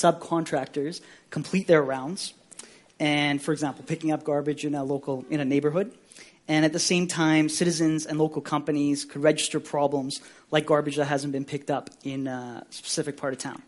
[0.00, 2.34] subcontractors complete their rounds
[2.98, 5.92] and, for example, picking up garbage in a local in a neighborhood.
[6.48, 11.06] And at the same time, citizens and local companies could register problems like garbage that
[11.06, 13.62] hasn't been picked up in a specific part of town.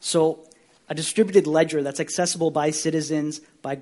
[0.00, 0.40] So,
[0.88, 3.80] a distributed ledger that's accessible by citizens, by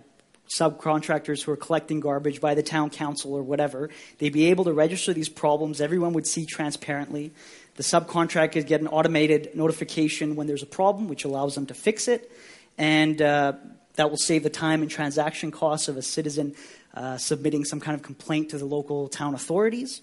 [0.48, 4.72] subcontractors who are collecting garbage, by the town council or whatever, they'd be able to
[4.72, 5.80] register these problems.
[5.80, 7.32] Everyone would see transparently.
[7.76, 12.08] The subcontractors get an automated notification when there's a problem, which allows them to fix
[12.08, 12.30] it.
[12.78, 13.54] And uh,
[13.94, 16.54] that will save the time and transaction costs of a citizen
[16.94, 20.02] uh, submitting some kind of complaint to the local town authorities.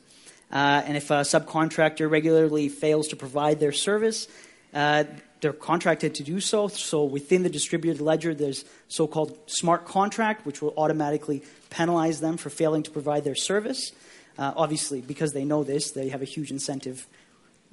[0.51, 4.27] Uh, and if a subcontractor regularly fails to provide their service,
[4.73, 5.05] uh,
[5.39, 6.67] they're contracted to do so.
[6.67, 12.49] So within the distributed ledger, there's so-called smart contract, which will automatically penalize them for
[12.49, 13.91] failing to provide their service.
[14.37, 17.07] Uh, obviously, because they know this, they have a huge incentive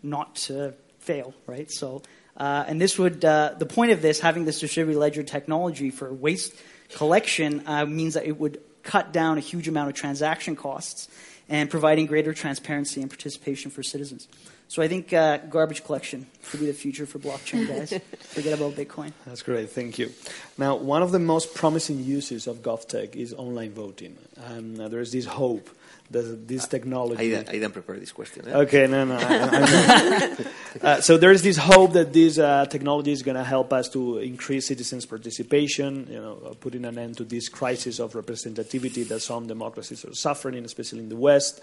[0.02, 1.70] not to fail, right?
[1.70, 2.02] So
[2.38, 6.12] uh, and this would, uh, the point of this, having this distributed ledger technology for
[6.12, 6.54] waste
[6.94, 11.08] collection, uh, means that it would cut down a huge amount of transaction costs.
[11.50, 14.28] and providing greater transparency and participation for citizens.
[14.68, 17.94] So I think uh, garbage collection could be the future for blockchain, guys.
[18.20, 19.12] Forget about Bitcoin.
[19.24, 19.70] That's great.
[19.70, 20.12] Thank you.
[20.58, 24.18] Now, one of the most promising uses of GovTech is online voting.
[24.36, 25.70] And uh, there's this hope
[26.10, 27.36] that this technology.
[27.36, 28.48] I, I didn't prepare this question.
[28.48, 28.56] Eh?
[28.60, 29.18] Okay, no, no.
[29.20, 30.46] I,
[30.82, 33.88] uh, so there is this hope that this uh, technology is going to help us
[33.90, 39.06] to increase citizens' participation, you know, uh, putting an end to this crisis of representativity
[39.08, 41.60] that some democracies are suffering, especially in the West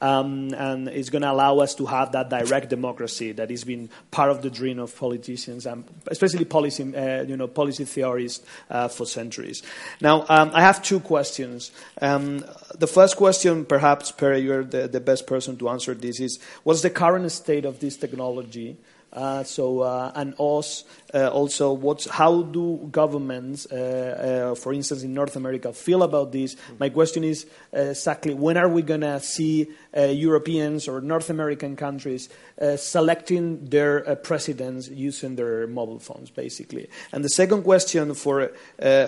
[0.00, 3.88] um, and it's going to allow us to have that direct democracy that has been
[4.10, 8.88] part of the dream of politicians and especially policy, uh, you know, policy theorists uh,
[8.88, 9.62] for centuries.
[10.00, 11.70] Now, um, I have two questions.
[12.00, 12.44] Um,
[12.78, 16.82] the first question, perhaps, Perry, you're the, the, best person to answer this, is what's
[16.82, 18.76] the current state of this technology?
[19.12, 25.02] Uh, so, uh, and us, uh, also, what's, how do governments, uh, uh, for instance,
[25.02, 26.56] in North America, feel about this?
[26.78, 32.28] My question is exactly when are we going to see Europeans or North American countries
[32.76, 36.88] selecting their presidents using their mobile phones, basically?
[37.12, 38.52] And the second question for,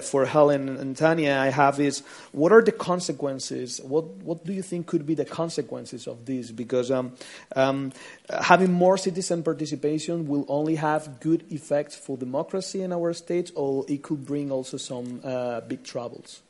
[0.03, 3.81] for Helen and Tanya I have is what are the consequences?
[3.83, 6.51] What, what do you think could be the consequences of this?
[6.51, 7.15] Because um,
[7.57, 7.93] um,
[8.29, 13.85] having more citizen participation will only have good effects for democracy in our states, or
[13.89, 16.43] it could bring also some uh, big troubles?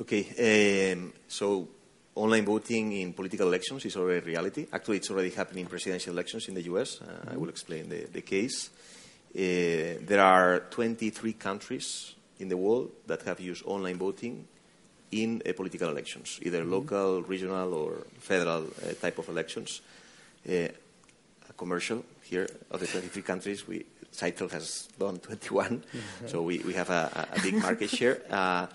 [0.00, 1.68] Okay, um, so
[2.14, 4.66] online voting in political elections is already a reality.
[4.72, 7.00] Actually, it's already happening in presidential elections in the US.
[7.00, 7.30] Uh, mm-hmm.
[7.30, 8.70] I will explain the, the case.
[9.34, 14.46] Uh, there are 23 countries in the world that have used online voting
[15.10, 16.72] in uh, political elections, either mm-hmm.
[16.72, 19.80] local, regional, or federal uh, type of elections.
[20.48, 20.68] Uh,
[21.56, 23.66] commercial here of the 23 countries.
[23.66, 25.84] We Scytl has done 21,
[26.26, 28.22] so we, we have a, a big market share.
[28.30, 28.66] Uh,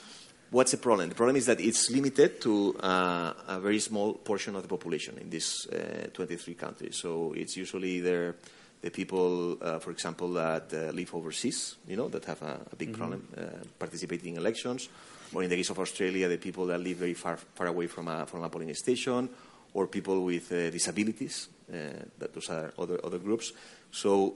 [0.52, 1.10] what's the problem?
[1.10, 5.18] The problem is that it's limited to uh, a very small portion of the population
[5.18, 6.98] in these uh, 23 countries.
[6.98, 8.36] So it's usually either
[8.82, 12.76] the people, uh, for example, that uh, live overseas, you know, that have a, a
[12.76, 12.98] big mm-hmm.
[12.98, 13.42] problem uh,
[13.80, 14.90] participating in elections,
[15.34, 18.08] or in the case of Australia, the people that live very far, far away from
[18.08, 19.30] a, from a polling station,
[19.74, 21.48] or people with uh, disabilities.
[21.72, 23.54] Uh, that those are other other groups.
[23.92, 24.36] So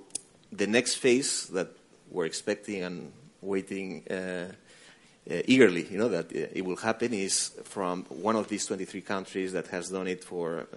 [0.51, 1.67] the next phase that
[2.09, 3.11] we're expecting and
[3.41, 4.53] waiting uh,
[5.25, 9.67] eagerly, you know, that it will happen is from one of these 23 countries that
[9.67, 10.67] has done it for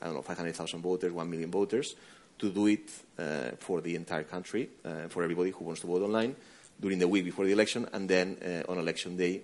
[0.00, 1.94] I don't know 500,000 voters, 1 million voters,
[2.38, 6.02] to do it uh, for the entire country, uh, for everybody who wants to vote
[6.02, 6.36] online
[6.78, 9.40] during the week before the election, and then uh, on election day,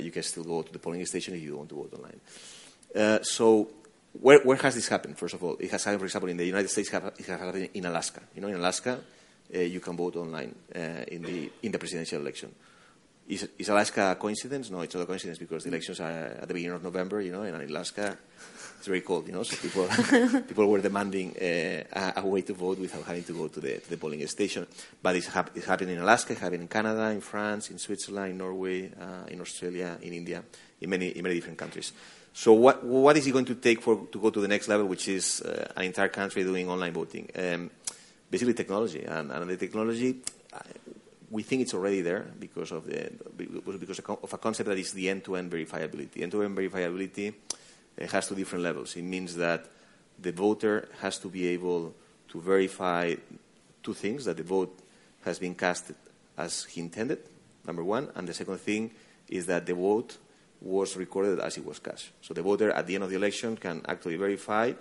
[0.00, 3.22] you can still go to the polling station if you want to vote online.
[3.22, 3.70] so
[4.20, 5.16] where, where, has this happened?
[5.16, 6.92] First of all, it has happened, for example, in the United States.
[6.92, 8.20] It has happened in Alaska.
[8.34, 8.98] You know, in Alaska,
[9.54, 12.54] uh, you can vote online uh, in the in the presidential election.
[13.28, 14.70] Is, is, Alaska a coincidence?
[14.70, 17.20] No, it's not a coincidence because the elections are at the beginning of November.
[17.20, 18.16] You know, and in Alaska,
[18.78, 19.26] it's very cold.
[19.26, 19.86] You know, so people
[20.48, 21.84] people were demanding uh,
[22.16, 24.66] a, a, way to vote without having to go to the to the polling station.
[25.02, 28.32] But it's, hap- it's happening in Alaska, it's happening in Canada, in France, in Switzerland,
[28.32, 30.42] in Norway, uh, in Australia, in India,
[30.80, 31.92] in many in many different countries.
[32.38, 34.86] So what, what is it going to take for, to go to the next level,
[34.86, 37.28] which is uh, an entire country doing online voting?
[37.34, 37.68] Um,
[38.30, 39.02] basically technology.
[39.02, 40.18] And, and the technology,
[40.52, 40.60] uh,
[41.32, 45.08] we think it's already there because of, the, because of a concept that is the
[45.08, 46.22] end-to-end verifiability.
[46.22, 47.34] End-to-end verifiability
[48.00, 48.94] uh, has two different levels.
[48.94, 49.66] It means that
[50.16, 51.92] the voter has to be able
[52.28, 53.16] to verify
[53.82, 54.78] two things, that the vote
[55.24, 55.90] has been cast
[56.36, 57.18] as he intended,
[57.66, 58.92] number one, and the second thing
[59.28, 60.18] is that the vote
[60.60, 62.10] was recorded as it was cast.
[62.22, 64.72] So the voter at the end of the election can actually verify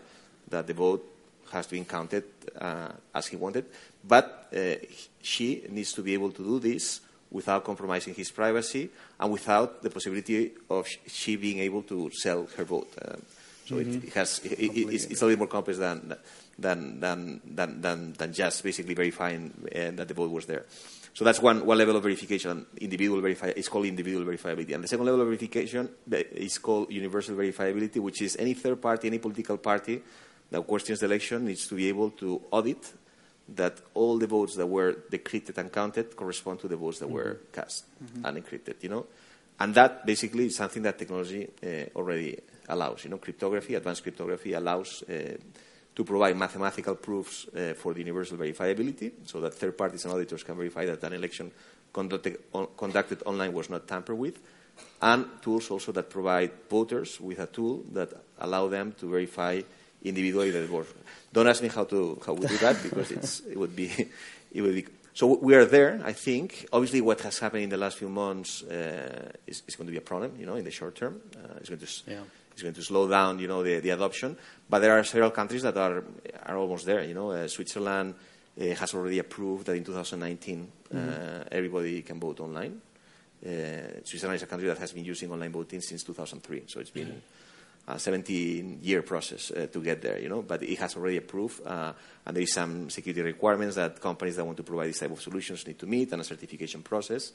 [0.49, 1.05] that the vote
[1.51, 2.23] has been counted
[2.59, 3.65] uh, as he wanted,
[4.05, 4.75] but uh,
[5.21, 9.89] she needs to be able to do this without compromising his privacy and without the
[9.89, 12.91] possibility of she being able to sell her vote.
[13.01, 13.15] Uh,
[13.65, 13.97] so mm-hmm.
[13.97, 16.15] it, it, has it, it's, it's, a little more complex than
[16.57, 20.65] than than than, than, than just basically verifying uh, that the vote was there.
[21.17, 22.67] So that's one, one level of verification.
[22.80, 24.75] Individual verify it's called individual verifiability.
[24.75, 29.08] And the second level of verification is called universal verifiability, which is any third party,
[29.08, 29.99] any political party
[30.51, 32.93] that questions the election needs to be able to audit
[33.49, 37.15] that all the votes that were decrypted and counted correspond to the votes that mm-hmm.
[37.15, 38.23] were cast mm-hmm.
[38.23, 39.08] and encrypted, you know.
[39.60, 42.38] And that basically is something that technology uh, already
[42.69, 43.06] allows.
[43.06, 45.36] You know, cryptography, advanced cryptography allows uh,
[45.97, 50.43] to provide mathematical proofs uh, for the universal verifiability so that third parties and auditors
[50.43, 51.51] can verify that an election
[51.91, 54.38] conducted, on, conducted online was not tampered with,
[55.01, 59.60] and tools also that provide voters with a tool that allow them to verify
[60.03, 60.88] individually the vote.
[61.33, 63.89] Don't ask me how to how we do that because it would be
[64.53, 66.67] it would be so we are there, I think.
[66.71, 69.97] Obviously, what has happened in the last few months uh, is, is, going to be
[69.97, 71.19] a problem, you know, in the short term.
[71.36, 72.22] Uh, it's going to yeah.
[72.58, 74.36] It's going to slow down, you know, the, the adoption.
[74.68, 76.03] But there are several countries that are
[76.43, 77.03] are almost there.
[77.03, 78.16] You know, uh, Switzerland
[78.60, 81.47] uh, has already approved that in 2019 uh, mm-hmm.
[81.51, 82.82] everybody can vote online.
[83.45, 86.89] Uh, Switzerland is a country that has been using online voting since 2003, so it's
[86.89, 87.08] been.
[87.08, 87.47] Mm-hmm
[87.88, 91.93] a 17-year process uh, to get there, you know, but it has already approved, uh,
[92.25, 95.21] and there is some security requirements that companies that want to provide this type of
[95.21, 97.31] solutions need to meet, and a certification process.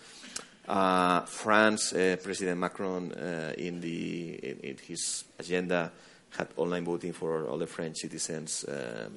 [0.68, 5.90] Uh, France, uh, President Macron, uh, in, the, in, in, his agenda,
[6.30, 9.08] had online voting for all the French citizens uh,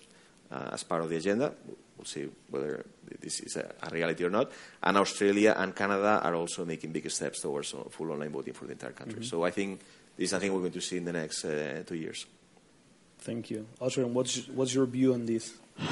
[0.72, 1.54] as part of the agenda.
[1.98, 2.86] We'll see whether
[3.22, 4.52] this is a, a, reality or not.
[4.84, 8.74] And Australia and Canada are also making big steps towards full online voting for the
[8.74, 9.20] entire country.
[9.20, 9.30] Mm-hmm.
[9.30, 9.82] So I think
[10.18, 12.26] this is something we're going to see in the next uh, two years.
[13.20, 13.66] Thank you.
[13.82, 15.54] Oscar, what's, what's your view on this?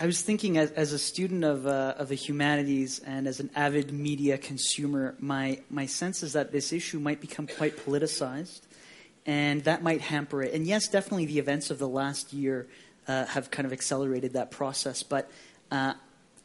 [0.00, 3.50] I was thinking, as, as a student of, uh, of the humanities and as an
[3.54, 8.62] avid media consumer, my, my sense is that this issue might become quite politicized,
[9.26, 10.54] and that might hamper it.
[10.54, 12.66] And yes, definitely the events of the last year
[13.06, 15.02] uh, have kind of accelerated that process.
[15.02, 15.30] But
[15.70, 15.94] uh,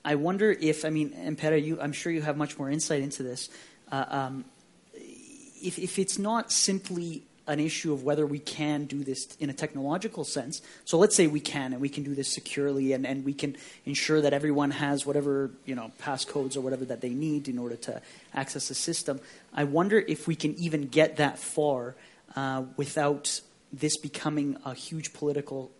[0.04, 3.02] I wonder if, I mean, and Pere, you, I'm sure you have much more insight
[3.02, 3.50] into this.
[3.92, 4.46] Uh, um,
[5.62, 9.54] if, if it's not simply an issue of whether we can do this in a
[9.54, 10.62] technological sense.
[10.86, 13.58] So let's say we can, and we can do this securely, and, and we can
[13.86, 17.76] ensure that everyone has whatever you know passcodes or whatever that they need in order
[17.76, 18.02] to
[18.34, 19.20] access the system.
[19.54, 21.96] I wonder if we can even get that far
[22.36, 23.42] uh, without
[23.74, 25.72] this becoming a huge political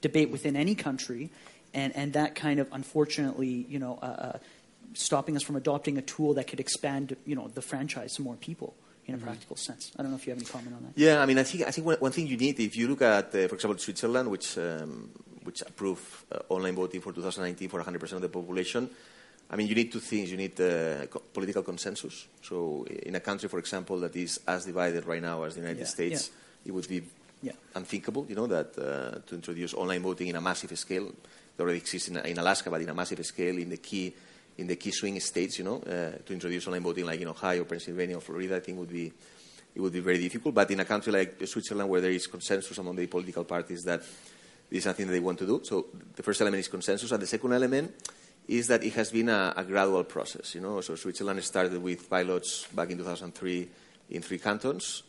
[0.00, 1.30] debate within any country,
[1.74, 4.38] and and that kind of unfortunately you know uh, uh,
[4.94, 8.36] stopping us from adopting a tool that could expand you know the franchise to more
[8.36, 8.74] people
[9.10, 9.26] in a mm-hmm.
[9.26, 9.92] practical sense.
[9.96, 10.92] I don't know if you have any comment on that.
[10.94, 13.02] Yeah, I mean, I think I think one, one thing you need, if you look
[13.02, 15.10] at, uh, for example, Switzerland, which um,
[15.42, 16.02] which approved
[16.32, 18.88] uh, online voting for 2019 for 100% of the population.
[19.50, 20.30] I mean, you need two things.
[20.30, 22.28] You need uh, co- political consensus.
[22.42, 25.80] So, in a country, for example, that is as divided right now as the United
[25.80, 25.86] yeah.
[25.86, 26.68] States, yeah.
[26.68, 27.02] it would be
[27.42, 27.52] yeah.
[27.74, 31.06] unthinkable, you know, that uh, to introduce online voting in a massive scale.
[31.08, 34.14] It already exists in, in Alaska, but in a massive scale in the key
[34.60, 37.64] in the key swing states, you know, uh, to introduce online voting like in Ohio,
[37.64, 39.10] Pennsylvania, or Florida, I think would be
[39.74, 40.54] it would be very difficult.
[40.54, 44.00] But in a country like Switzerland, where there is consensus among the political parties that
[44.00, 47.22] this is something that they want to do, so the first element is consensus, and
[47.22, 47.94] the second element
[48.46, 50.54] is that it has been a, a gradual process.
[50.54, 53.68] You know, so Switzerland started with pilots back in 2003
[54.10, 55.04] in three cantons.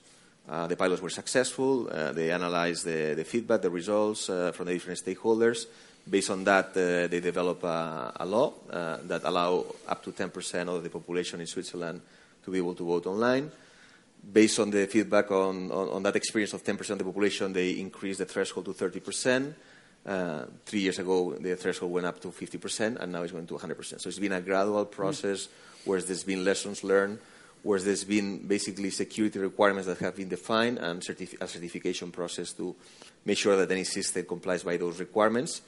[0.48, 1.90] Uh, the pilots were successful.
[1.92, 5.66] Uh, they analyzed the, the, feedback, the results uh, from the different stakeholders
[6.10, 10.68] Based on that, uh, they develop a, a law uh, that allow up to 10%
[10.68, 12.02] of the population in Switzerland
[12.44, 13.52] to be able to vote online.
[14.34, 17.72] Based on the feedback on, on, on that experience of 10% of the population, they
[17.72, 19.54] increased the threshold to 30%.
[20.04, 23.54] Uh, three years ago, the threshold went up to 50%, and now it's going to
[23.54, 24.02] 100%.
[24.02, 25.48] So it's been a gradual process
[25.86, 27.20] where there's been lessons learned,
[27.62, 32.76] where there's been basically security requirements that have been defined, and a certification process to
[33.26, 35.62] make sure that any system complies by those requirements.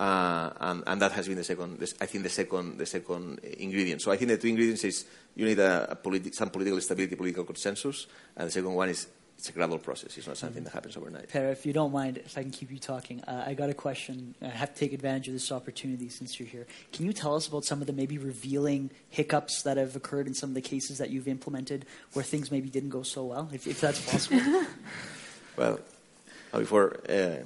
[0.00, 4.00] Uh, and, and, that has been the second, I think, the second, the second ingredient.
[4.00, 7.16] So I think the two ingredients is you need a, a politi- some political stability,
[7.16, 10.16] political consensus, and the second one is it's a gradual process.
[10.16, 11.28] It's not something that happens overnight.
[11.28, 13.74] Pere, if you don't mind, if I can keep you talking, uh, I got a
[13.74, 14.34] question.
[14.40, 16.66] I have to take advantage of this opportunity since you're here.
[16.92, 20.32] Can you tell us about some of the maybe revealing hiccups that have occurred in
[20.32, 21.84] some of the cases that you've implemented
[22.14, 24.64] where things maybe didn't go so well, if, if that's possible?
[25.56, 25.78] well,
[26.52, 27.00] before.
[27.06, 27.42] Uh, uh,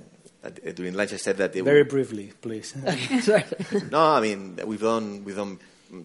[0.51, 2.75] during lunch, I said that they very briefly, please.
[3.91, 5.59] no, I mean we've done we've done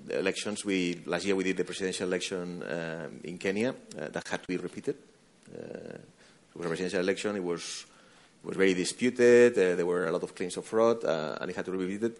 [0.09, 0.65] elections.
[0.65, 4.47] We last year we did the presidential election uh, in Kenya uh, that had to
[4.47, 4.95] be repeated.
[5.53, 7.35] Uh, it was a presidential election.
[7.35, 7.85] It was
[8.43, 9.53] it was very disputed.
[9.53, 11.77] Uh, there were a lot of claims of fraud, uh, and it had to be
[11.77, 12.17] repeated.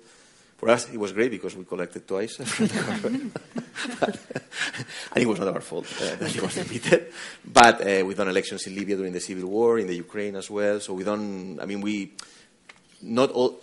[0.60, 2.36] For us, it was great because we collected twice.
[2.36, 2.60] but,
[5.14, 7.14] and it was not our fault uh, that it was repeated.
[7.45, 10.49] But uh, we've done elections in Libya during the civil war, in the Ukraine as
[10.49, 10.82] well.
[10.82, 12.12] So we don't, I mean, we,
[13.01, 13.62] not all,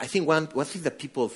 [0.00, 1.32] I think one, one thing that people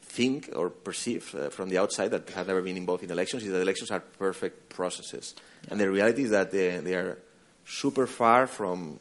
[0.00, 3.52] think or perceive uh, from the outside that have never been involved in elections is
[3.52, 5.34] that elections are perfect processes.
[5.36, 5.72] Yeah.
[5.72, 7.18] And the reality is that they, they, are
[7.66, 9.00] super far from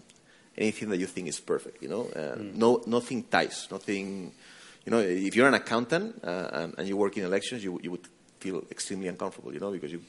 [0.57, 2.09] anything that you think is perfect, you know?
[2.13, 2.55] Uh, mm.
[2.55, 4.33] no, nothing ties, nothing
[4.85, 7.91] you know, if you're an accountant uh, and, and, you work in elections, you, you
[7.91, 8.07] would
[8.39, 10.01] feel extremely uncomfortable, you know, because you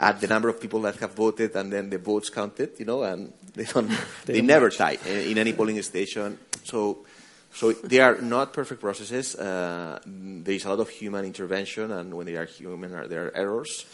[0.00, 3.02] add the number of people that have voted and then the votes counted, you know,
[3.02, 3.88] and they don't,
[4.24, 6.38] they, they never tie in, in, any polling station.
[6.64, 7.04] So,
[7.52, 9.34] so they are not perfect processes.
[9.34, 13.36] Uh, there is a lot of human intervention, and when they are human, there are
[13.36, 13.84] errors.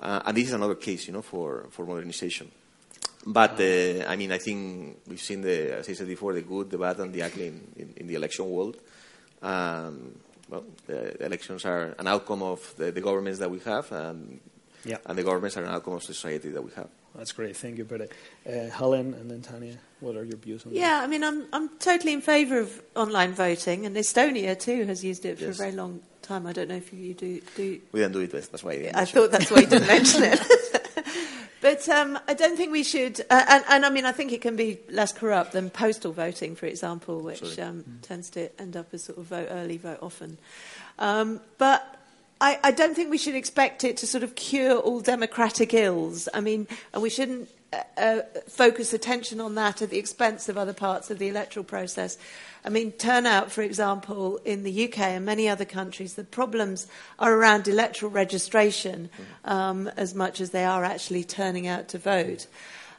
[0.00, 2.50] Uh, and this is another case, you know, for, for modernization.
[3.26, 6.70] But uh, I mean, I think we've seen the, as I said before, the good,
[6.70, 8.76] the bad, and the ugly in, in, in the election world.
[9.42, 10.18] Um,
[10.48, 14.40] well, the elections are an outcome of the, the governments that we have, and
[14.84, 14.98] Yeah.
[15.06, 16.88] and the governments are an outcome of society that we have.
[17.14, 17.56] That's great.
[17.56, 18.08] Thank you, Pere.
[18.46, 21.68] Uh, Helen and then Tanya, what are your views on Yeah, I mean, I'm, I'm
[21.78, 25.56] totally in favour of online voting, and Estonia too has used it for Yes.
[25.56, 26.46] a very long time.
[26.46, 27.40] I don't know if you do.
[27.56, 28.30] do We don't do it.
[28.30, 29.30] That's why I didn't I thought it.
[29.32, 30.40] that's why you didn't mention it.
[31.68, 33.20] but um, I don't think we should.
[33.28, 36.56] Uh, and, and I mean, I think it can be less corrupt than postal voting,
[36.56, 40.38] for example, which um, tends to end up as sort of vote early, vote often.
[40.98, 41.96] Um, but
[42.40, 46.26] I, I don't think we should expect it to sort of cure all democratic ills.
[46.32, 50.56] I mean, and we shouldn't uh, uh, focus attention on that at the expense of
[50.56, 52.16] other parts of the electoral process.
[52.64, 56.86] I mean, turnout, for example, in the UK and many other countries, the problems
[57.18, 59.10] are around electoral registration
[59.44, 62.46] um, as much as they are actually turning out to vote.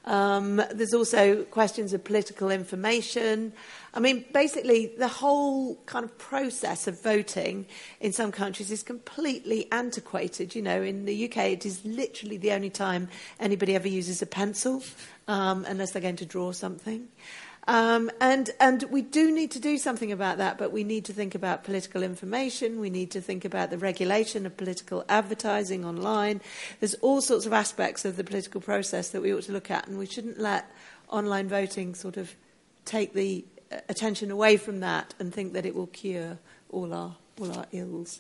[0.06, 3.54] Um, there's also questions of political information.
[3.94, 7.66] I mean, basically, the whole kind of process of voting
[8.00, 10.56] in some countries is completely antiquated.
[10.56, 14.26] You know, in the UK, it is literally the only time anybody ever uses a
[14.26, 14.84] pencil,
[15.28, 17.08] um, unless they're going to draw something.
[17.68, 21.14] Um, and, and we do need to do something about that, but we need to
[21.14, 22.80] think about political information.
[22.80, 26.42] We need to think about the regulation of political advertising online.
[26.80, 29.88] There's all sorts of aspects of the political process that we ought to look at,
[29.88, 30.66] and we shouldn't let
[31.10, 32.34] online voting sort of
[32.86, 36.40] take the uh, attention away from that and think that it will cure
[36.72, 38.20] all our, all our ills.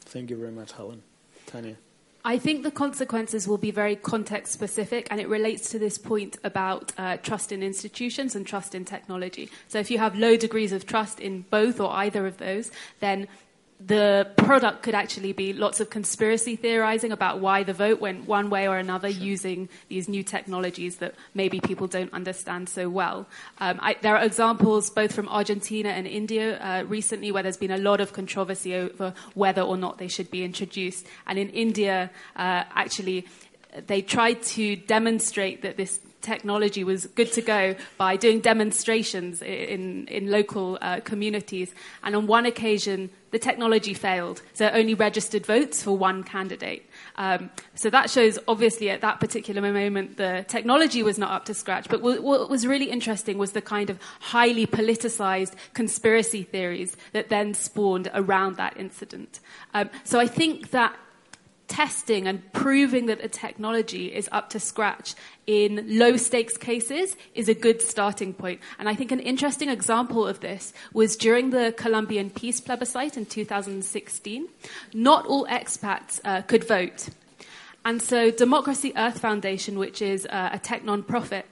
[0.00, 1.02] Thank you very much, Helen.
[1.46, 1.76] Tanya.
[2.24, 6.36] I think the consequences will be very context specific, and it relates to this point
[6.44, 9.50] about uh, trust in institutions and trust in technology.
[9.66, 12.70] So, if you have low degrees of trust in both or either of those,
[13.00, 13.26] then
[13.86, 18.50] the product could actually be lots of conspiracy theorizing about why the vote went one
[18.50, 23.26] way or another using these new technologies that maybe people don't understand so well.
[23.58, 27.70] Um, I, there are examples both from Argentina and India uh, recently where there's been
[27.70, 31.06] a lot of controversy over whether or not they should be introduced.
[31.26, 33.26] And in India, uh, actually,
[33.86, 40.06] they tried to demonstrate that this technology was good to go by doing demonstrations in,
[40.06, 41.74] in local uh, communities.
[42.04, 46.88] And on one occasion, the technology failed, so it only registered votes for one candidate.
[47.16, 51.54] Um, so that shows, obviously, at that particular moment, the technology was not up to
[51.54, 51.88] scratch.
[51.88, 57.28] But what, what was really interesting was the kind of highly politicized conspiracy theories that
[57.30, 59.40] then spawned around that incident.
[59.74, 60.94] Um, so I think that
[61.72, 65.14] testing and proving that the technology is up to scratch
[65.46, 68.60] in low stakes cases is a good starting point.
[68.78, 73.24] And I think an interesting example of this was during the Colombian peace plebiscite in
[73.24, 74.48] 2016.
[74.92, 77.08] Not all expats uh, could vote.
[77.86, 81.46] And so Democracy Earth Foundation, which is uh, a tech non-profit,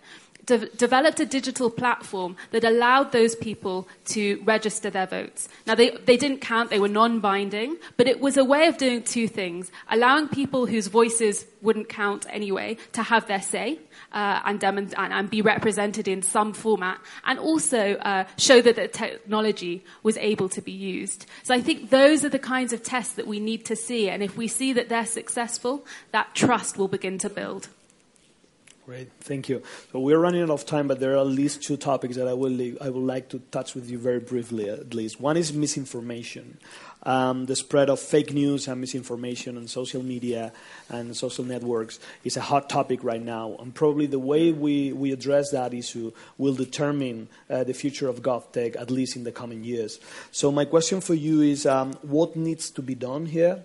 [0.51, 5.49] de- developed a digital platform that allowed those people to register their votes.
[5.67, 9.03] Now, they, they didn't count, they were non-binding, but it was a way of doing
[9.03, 9.71] two things.
[9.89, 13.79] Allowing people whose voices wouldn't count anyway to have their say
[14.13, 18.89] uh, and, and, and be represented in some format, and also uh, show that the
[18.89, 21.27] technology was able to be used.
[21.43, 24.23] So I think those are the kinds of tests that we need to see, and
[24.23, 27.69] if we see that they're successful, that trust will begin to build.
[28.91, 29.63] Great, thank you.
[29.93, 32.33] So we're running out of time, but there are at least two topics that I
[32.33, 35.21] will I would like to touch with you very briefly, at least.
[35.21, 36.59] One is misinformation,
[37.05, 40.53] um, the spread of fake news and misinformation on social media
[40.89, 45.13] and social networks is a hot topic right now, and probably the way we, we
[45.13, 49.65] address that issue will determine uh, the future of GovTech, at least in the coming
[49.65, 49.99] years.
[50.33, 53.63] So my question for you is, um, what needs to be done here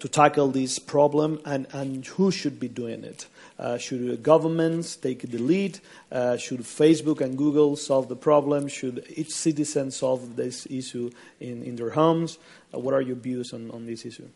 [0.00, 3.26] to tackle this problem, and, and who should be doing it?
[3.62, 5.78] Uh, should governments take the lead?
[6.10, 8.66] Uh, should Facebook and Google solve the problem?
[8.66, 12.38] Should each citizen solve this issue in, in their homes?
[12.74, 14.26] Uh, what are your views on, on this issue?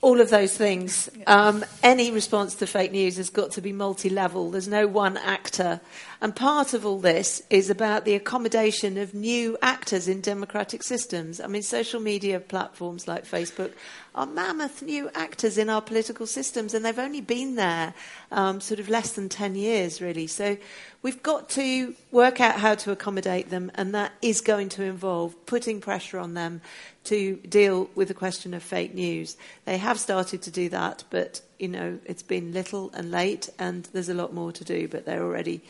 [0.00, 1.10] all of those things.
[1.26, 4.50] Um, any response to fake news has got to be multi level.
[4.50, 5.80] There's no one actor.
[6.20, 11.40] And part of all this is about the accommodation of new actors in democratic systems.
[11.40, 13.72] I mean, social media platforms like Facebook
[14.16, 17.94] are mammoth new actors in our political systems, and they've only been there
[18.32, 20.26] um, sort of less than 10 years, really.
[20.26, 20.56] So
[21.02, 25.46] we've got to work out how to accommodate them, and that is going to involve
[25.46, 26.62] putting pressure on them
[27.04, 29.36] to deal with the question of fake news.
[29.66, 33.88] They have started to do that, but you know it's been little and late, and
[33.92, 34.88] there's a lot more to do.
[34.88, 35.62] But they're already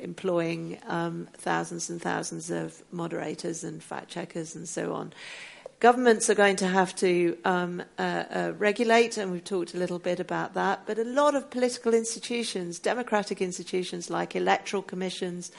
[0.00, 5.12] employing um, thousands and thousands of moderators and fact checkers and so on.
[5.80, 9.98] Governments are going to have to um, uh, uh, regulate, and we've talked a little
[9.98, 10.86] bit about that.
[10.86, 15.52] But a lot of political institutions, democratic institutions like electoral commissions,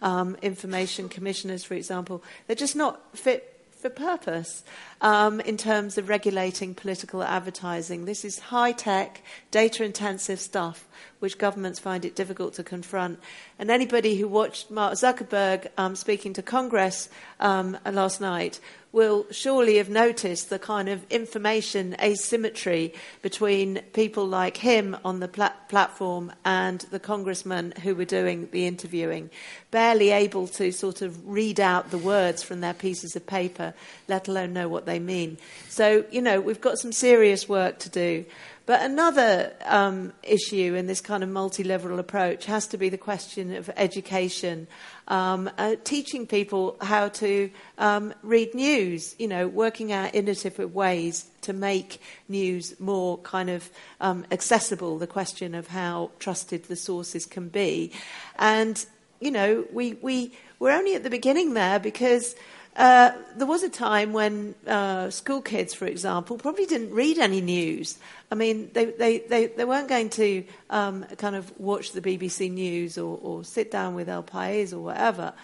[0.00, 4.62] um, information commissioners, for example, they're just not fit for purpose
[5.02, 8.06] um, in terms of regulating political advertising.
[8.06, 10.88] This is high tech, data intensive stuff
[11.22, 13.20] which governments find it difficult to confront.
[13.56, 18.58] And anybody who watched Mark Zuckerberg um, speaking to Congress um, last night
[18.90, 22.92] will surely have noticed the kind of information asymmetry
[23.22, 28.66] between people like him on the pla- platform and the congressmen who were doing the
[28.66, 29.30] interviewing,
[29.70, 33.72] barely able to sort of read out the words from their pieces of paper,
[34.08, 35.38] let alone know what they mean.
[35.68, 38.24] So, you know, we've got some serious work to do.
[38.64, 42.98] But another um, issue in this kind of multi level approach has to be the
[42.98, 44.68] question of education,
[45.08, 51.26] um, uh, teaching people how to um, read news, you know, working out innovative ways
[51.40, 53.68] to make news more kind of
[54.00, 57.90] um, accessible, the question of how trusted the sources can be.
[58.38, 58.84] And,
[59.20, 62.36] you know, we, we, we're only at the beginning there because.
[62.74, 67.40] Uh, there was a time when uh, school kids, for example, probably didn't read any
[67.40, 67.98] news.
[68.30, 72.50] I mean, they, they, they, they weren't going to um, kind of watch the BBC
[72.50, 75.34] News or, or sit down with El País or whatever.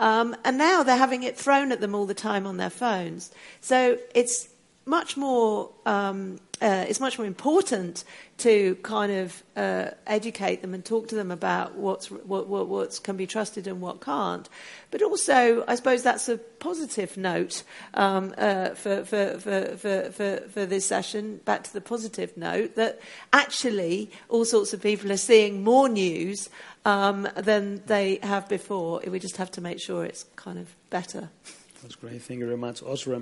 [0.00, 3.30] Um, and now they're having it thrown at them all the time on their phones.
[3.60, 4.48] So it's
[4.84, 8.04] much more um, uh, it's much more important
[8.38, 12.98] to kind of uh, educate them and talk to them about what's what, what what's
[13.00, 14.48] can be trusted and what can't.
[14.92, 20.36] But also, I suppose that's a positive note um, uh, for, for, for, for, for,
[20.48, 21.38] for this session.
[21.44, 23.00] Back to the positive note that
[23.32, 26.48] actually all sorts of people are seeing more news
[26.84, 29.02] um, than they have before.
[29.06, 31.30] We just have to make sure it's kind of better.
[31.82, 32.22] That's great.
[32.22, 33.20] Thank you very much, Oscar.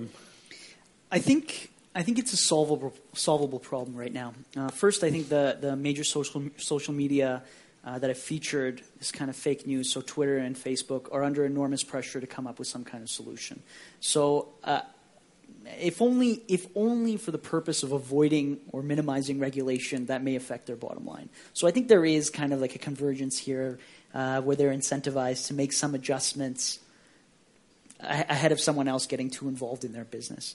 [1.10, 4.34] I think I think it's a solvable solvable problem right now.
[4.56, 7.42] Uh, first, I think the the major social social media
[7.84, 11.44] uh, that have featured this kind of fake news, so Twitter and Facebook, are under
[11.44, 13.62] enormous pressure to come up with some kind of solution.
[14.00, 14.48] So.
[14.62, 14.82] Uh,
[15.78, 20.66] if only, if only for the purpose of avoiding or minimizing regulation that may affect
[20.66, 21.28] their bottom line.
[21.52, 23.78] So I think there is kind of like a convergence here
[24.14, 26.78] uh, where they're incentivized to make some adjustments
[28.00, 30.54] ahead of someone else getting too involved in their business.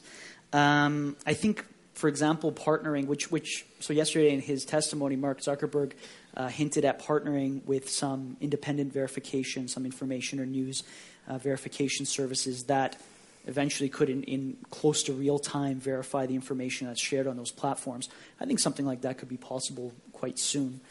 [0.53, 5.93] Um, I think, for example, partnering, which, which, so yesterday in his testimony, Mark Zuckerberg
[6.35, 10.83] uh, hinted at partnering with some independent verification, some information or news
[11.27, 12.99] uh, verification services that
[13.47, 17.51] eventually could, in, in, close to real time, verify the information that's shared on those
[17.51, 18.09] platforms.
[18.39, 20.81] I think something like that could be possible quite soon.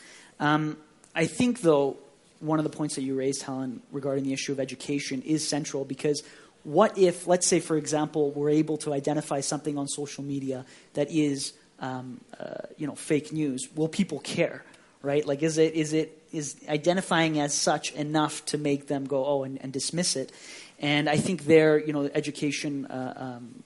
[0.40, 0.76] Um,
[1.14, 1.96] I think, though,
[2.40, 5.84] one of the points that you raised, Helen, regarding the issue of education is central
[5.84, 6.22] because
[6.64, 11.10] what if, let's say, for example, we're able to identify something on social media that
[11.10, 13.68] is, um, uh, you know, fake news?
[13.74, 14.64] Will people care,
[15.02, 15.24] right?
[15.26, 19.42] Like, is it is it is identifying as such enough to make them go, oh,
[19.44, 20.32] and, and dismiss it?
[20.78, 22.86] And I think there, you know, education.
[22.86, 23.62] Uh, um,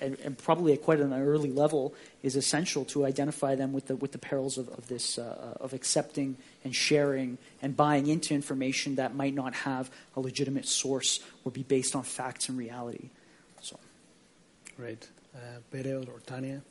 [0.00, 3.96] and, and, probably at quite an early level is essential to identify them with the
[3.96, 8.96] with the perils of, of this uh, of accepting and sharing and buying into information
[8.96, 13.10] that might not have a legitimate source or be based on facts and reality.
[13.60, 13.78] So,
[14.76, 16.62] great, uh, Pere or Tanya,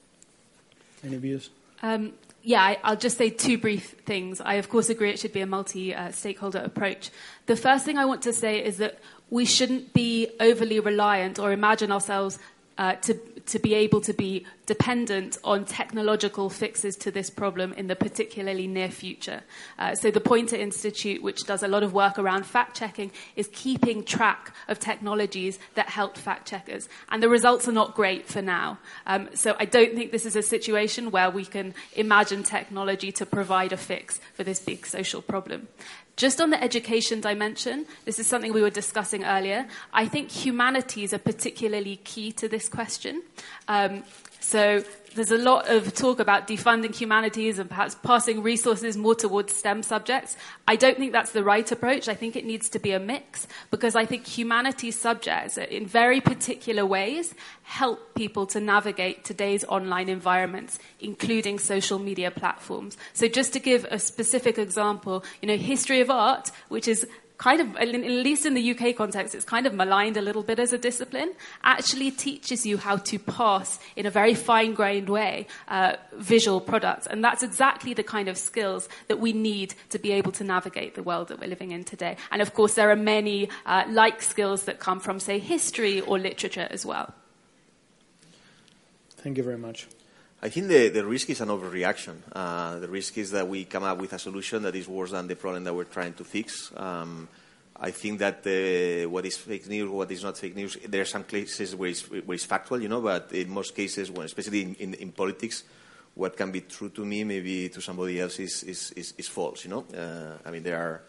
[1.04, 1.50] any views?
[1.82, 4.42] Um, yeah, I, will just say two brief things.
[4.42, 7.10] I, of course, agree it should be a multi uh, stakeholder approach.
[7.48, 9.00] The first thing I want to say is that
[9.30, 12.40] we shouldn't be overly reliant or imagine ourselves
[12.80, 13.14] to,
[13.46, 18.68] to be able to be dependent on technological fixes to this problem in the particularly
[18.68, 19.42] near future.
[19.78, 23.50] Uh, so, the Poynter Institute, which does a lot of work around fact checking, is
[23.52, 26.88] keeping track of technologies that help fact checkers.
[27.10, 28.80] And the results are not great for now.
[29.06, 33.26] Um, so, I don't think this is a situation where we can imagine technology to
[33.26, 35.68] provide a fix for this big social problem.
[36.20, 39.66] Just on the education dimension, this is something we were discussing earlier.
[39.94, 43.24] I think humanities are particularly key to this question.
[43.70, 44.04] Um,
[44.42, 44.84] so
[45.16, 49.84] there's a lot of talk about defunding humanities and perhaps passing resources more towards STEM
[49.84, 50.38] subjects.
[50.68, 52.08] I don't think that's the right approach.
[52.08, 56.22] I think it needs to be a mix because I think humanities subjects, in very
[56.22, 57.34] particular ways,
[57.64, 62.98] help people to navigate today's online environments, including social media platforms.
[63.14, 67.06] So just to give a specific example, you know, history of art, which is
[67.40, 70.60] kind of, at least in the UK context, it's kind of maligned a little bit
[70.60, 71.34] as a discipline,
[71.64, 77.08] actually teaches you how to pass in a very fine grained way uh, visual products.
[77.08, 80.96] And that's exactly the kind of skills that we need to be able to navigate
[80.96, 82.18] the world that we're living in today.
[82.30, 86.20] And of course, there are many uh, like skills that come from, say, history or
[86.20, 87.14] literature as well.
[89.12, 89.88] Thank you very much.
[90.42, 92.16] I think the, the risk is an overreaction.
[92.32, 95.28] Uh, the risk is that we come up with a solution that is worse than
[95.28, 96.72] the problem that we're trying to fix.
[96.78, 97.28] Um,
[97.76, 98.46] I think that
[99.10, 102.10] what is fake news, what is not fake news, there are some cases where it's,
[102.10, 105.64] where it's factual, you know, but in most cases, when, especially in, in, in, politics,
[106.16, 109.66] what can be true to me, maybe to somebody else, is, is, is, is false,
[109.66, 109.86] you know.
[109.94, 111.02] Uh, I mean, there are,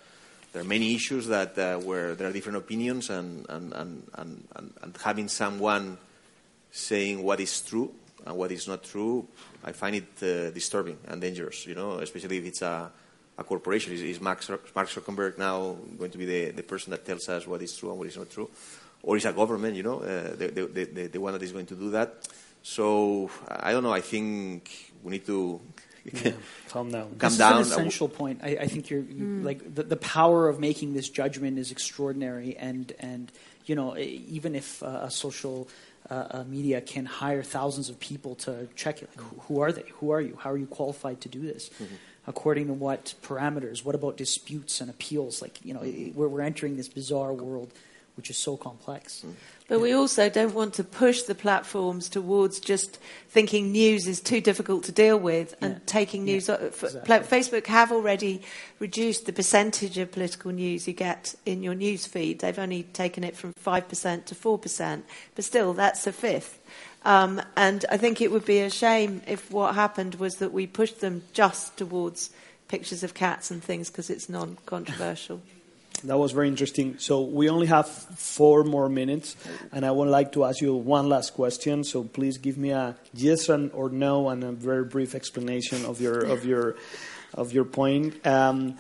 [0.53, 4.49] there are many issues that uh, where there are different opinions, and, and, and, and,
[4.83, 5.99] and having someone
[6.73, 7.93] saying what is true
[8.27, 9.27] and what is not true,
[9.65, 12.91] I find it uh, disturbing and dangerous, you know, especially if it's a
[13.41, 13.93] a corporation.
[13.93, 17.47] Is, is Mark, Mark Zuckerberg now going to be the, the person that tells us
[17.47, 18.49] what is true and what is not true?
[19.03, 21.67] Or is a government, you know, uh, the, the, the, the, one that is going
[21.67, 22.29] to do that?
[22.63, 23.93] So I don't know.
[23.93, 25.59] I think we need to
[26.05, 26.33] yeah,
[26.69, 27.15] calm down.
[27.19, 27.61] Calm this down.
[27.63, 28.41] Is an essential point.
[28.43, 29.43] I, I think you're mm.
[29.43, 33.33] like the, the power of making this judgment is extraordinary, and and
[33.65, 35.69] you know even if uh, a social
[36.15, 39.85] uh, media can hire thousands of people to check it, like, who, who, are they?
[40.01, 40.37] Who are you?
[40.41, 41.71] How are you qualified to do this?
[41.83, 41.95] Mm-hmm
[42.27, 43.83] according to what parameters?
[43.83, 45.41] What about disputes and appeals?
[45.41, 45.81] Like, you know,
[46.15, 47.73] we're, we're entering this bizarre world
[48.21, 49.25] which is so complex.
[49.71, 52.99] But we also don't want to push the platforms towards just
[53.29, 55.79] thinking news is too difficult to deal with and yeah.
[55.87, 56.49] taking news.
[56.49, 57.19] Yeah, exactly.
[57.19, 58.43] Facebook have already
[58.81, 62.41] reduced the percentage of political news you get in your news feed.
[62.41, 65.03] They've only taken it from 5% to 4%,
[65.37, 66.59] but still, that's a fifth.
[67.05, 70.67] Um, and I think it would be a shame if what happened was that we
[70.67, 72.31] pushed them just towards
[72.67, 75.41] pictures of cats and things because it's non controversial.
[76.05, 76.99] That was very interesting.
[76.99, 79.37] So we only have four more minutes,
[79.73, 81.85] and I would like to ask you one last question.
[81.85, 86.21] So please give me a yes or no and a very brief explanation of your
[86.21, 86.77] of your
[87.35, 88.27] of your point.
[88.27, 88.77] Um,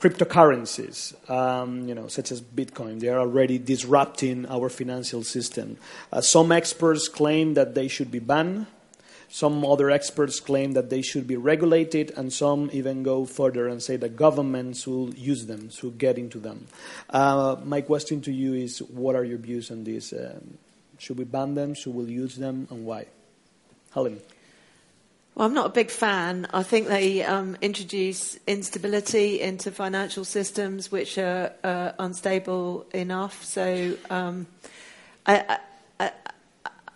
[0.00, 5.78] cryptocurrencies, um, you know, such as Bitcoin, they are already disrupting our financial system.
[6.12, 8.66] Uh, some experts claim that they should be banned.
[9.28, 13.82] Some other experts claim that they should be regulated, and some even go further and
[13.82, 16.66] say that governments will use them, to get into them.
[17.10, 20.12] Uh, my question to you is what are your views on this?
[20.12, 20.58] Um,
[20.98, 21.74] should we ban them?
[21.74, 22.68] Should we use them?
[22.70, 23.06] And why?
[23.92, 24.20] Helen.
[25.34, 26.46] Well, I'm not a big fan.
[26.54, 33.44] I think they um, introduce instability into financial systems which are uh, unstable enough.
[33.44, 34.46] So um,
[35.26, 35.58] I,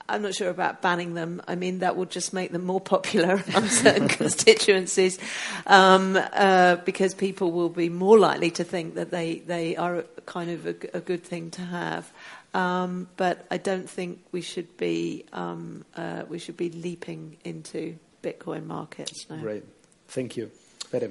[0.09, 1.43] I, am not sure about banning them.
[1.47, 5.19] I mean, that would just make them more popular on certain constituencies
[5.67, 10.51] um, uh, because people will be more likely to think that they, they are kind
[10.51, 12.11] of a, a good thing to have.
[12.55, 17.99] Um, but I don't think we should be um, uh, we should be leaping into
[18.23, 19.27] Bitcoin markets.
[19.29, 19.37] No.
[19.37, 19.65] Great.
[20.09, 20.51] Thank you.
[20.91, 21.11] Pere.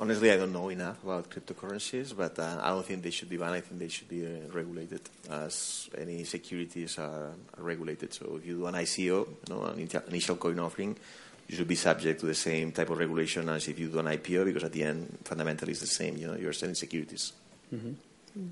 [0.00, 3.36] Honestly, I don't know enough about cryptocurrencies, but uh, I don't think they should be
[3.36, 3.54] banned.
[3.54, 8.14] I think they should be uh, regulated as any securities are, are, regulated.
[8.14, 10.96] So if you do an ICO, you know, an initial coin offering,
[11.48, 14.06] you should be subject to the same type of regulation as if you do an
[14.06, 16.16] IPO, because at the end, fundamentally, it's the same.
[16.16, 17.32] You know, you're selling securities.
[17.74, 17.92] Mm-hmm.
[18.38, 18.50] Mm.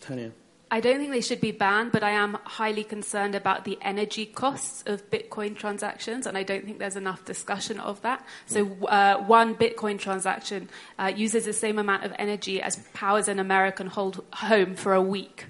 [0.00, 0.30] Tanya.
[0.68, 4.26] I don't think they should be banned, but I am highly concerned about the energy
[4.26, 8.26] costs of Bitcoin transactions, and I don't think there's enough discussion of that.
[8.46, 13.38] So, uh, one Bitcoin transaction uh, uses the same amount of energy as powers an
[13.38, 15.46] American hold home for a week.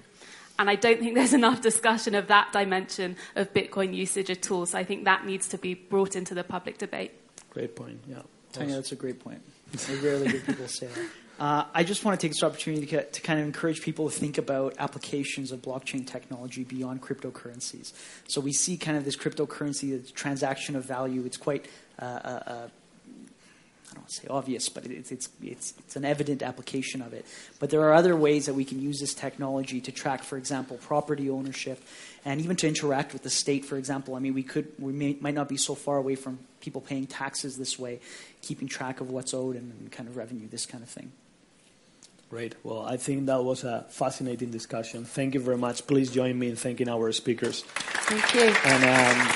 [0.59, 4.67] And I don't think there's enough discussion of that dimension of Bitcoin usage at all.
[4.67, 7.11] So I think that needs to be brought into the public debate.
[7.49, 7.99] Great point.
[8.07, 8.21] Yeah.
[8.53, 9.41] Tanya, that's a great point.
[9.89, 11.09] I rarely hear people say that.
[11.39, 14.15] Uh, I just want to take this opportunity to, to, kind of encourage people to
[14.15, 17.93] think about applications of blockchain technology beyond cryptocurrencies.
[18.27, 21.23] So we see kind of this cryptocurrency, the transaction of value.
[21.25, 21.67] It's quite,
[22.01, 22.67] uh, uh, uh
[23.89, 27.13] I don't want to say obvious, but it's, it's, it's, it's an evident application of
[27.13, 27.25] it.
[27.59, 30.77] But there are other ways that we can use this technology to track, for example,
[30.77, 31.81] property ownership,
[32.25, 33.63] and even to interact with the state.
[33.63, 36.39] For example, I mean, we could we may, might not be so far away from
[36.61, 37.99] people paying taxes this way,
[38.41, 41.11] keeping track of what's owed and, and kind of revenue, this kind of thing.
[42.29, 42.55] Great.
[42.63, 45.05] Well, I think that was a fascinating discussion.
[45.05, 45.87] Thank you very much.
[45.87, 47.63] Please join me in thanking our speakers.
[47.63, 48.53] Thank you.
[48.65, 49.27] And, um,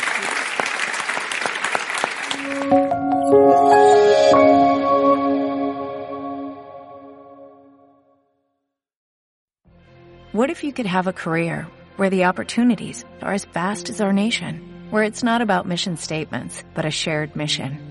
[10.33, 14.11] what if you could have a career where the opportunities are as vast as our
[14.11, 17.90] nation, where it's not about mission statements, but a shared mission?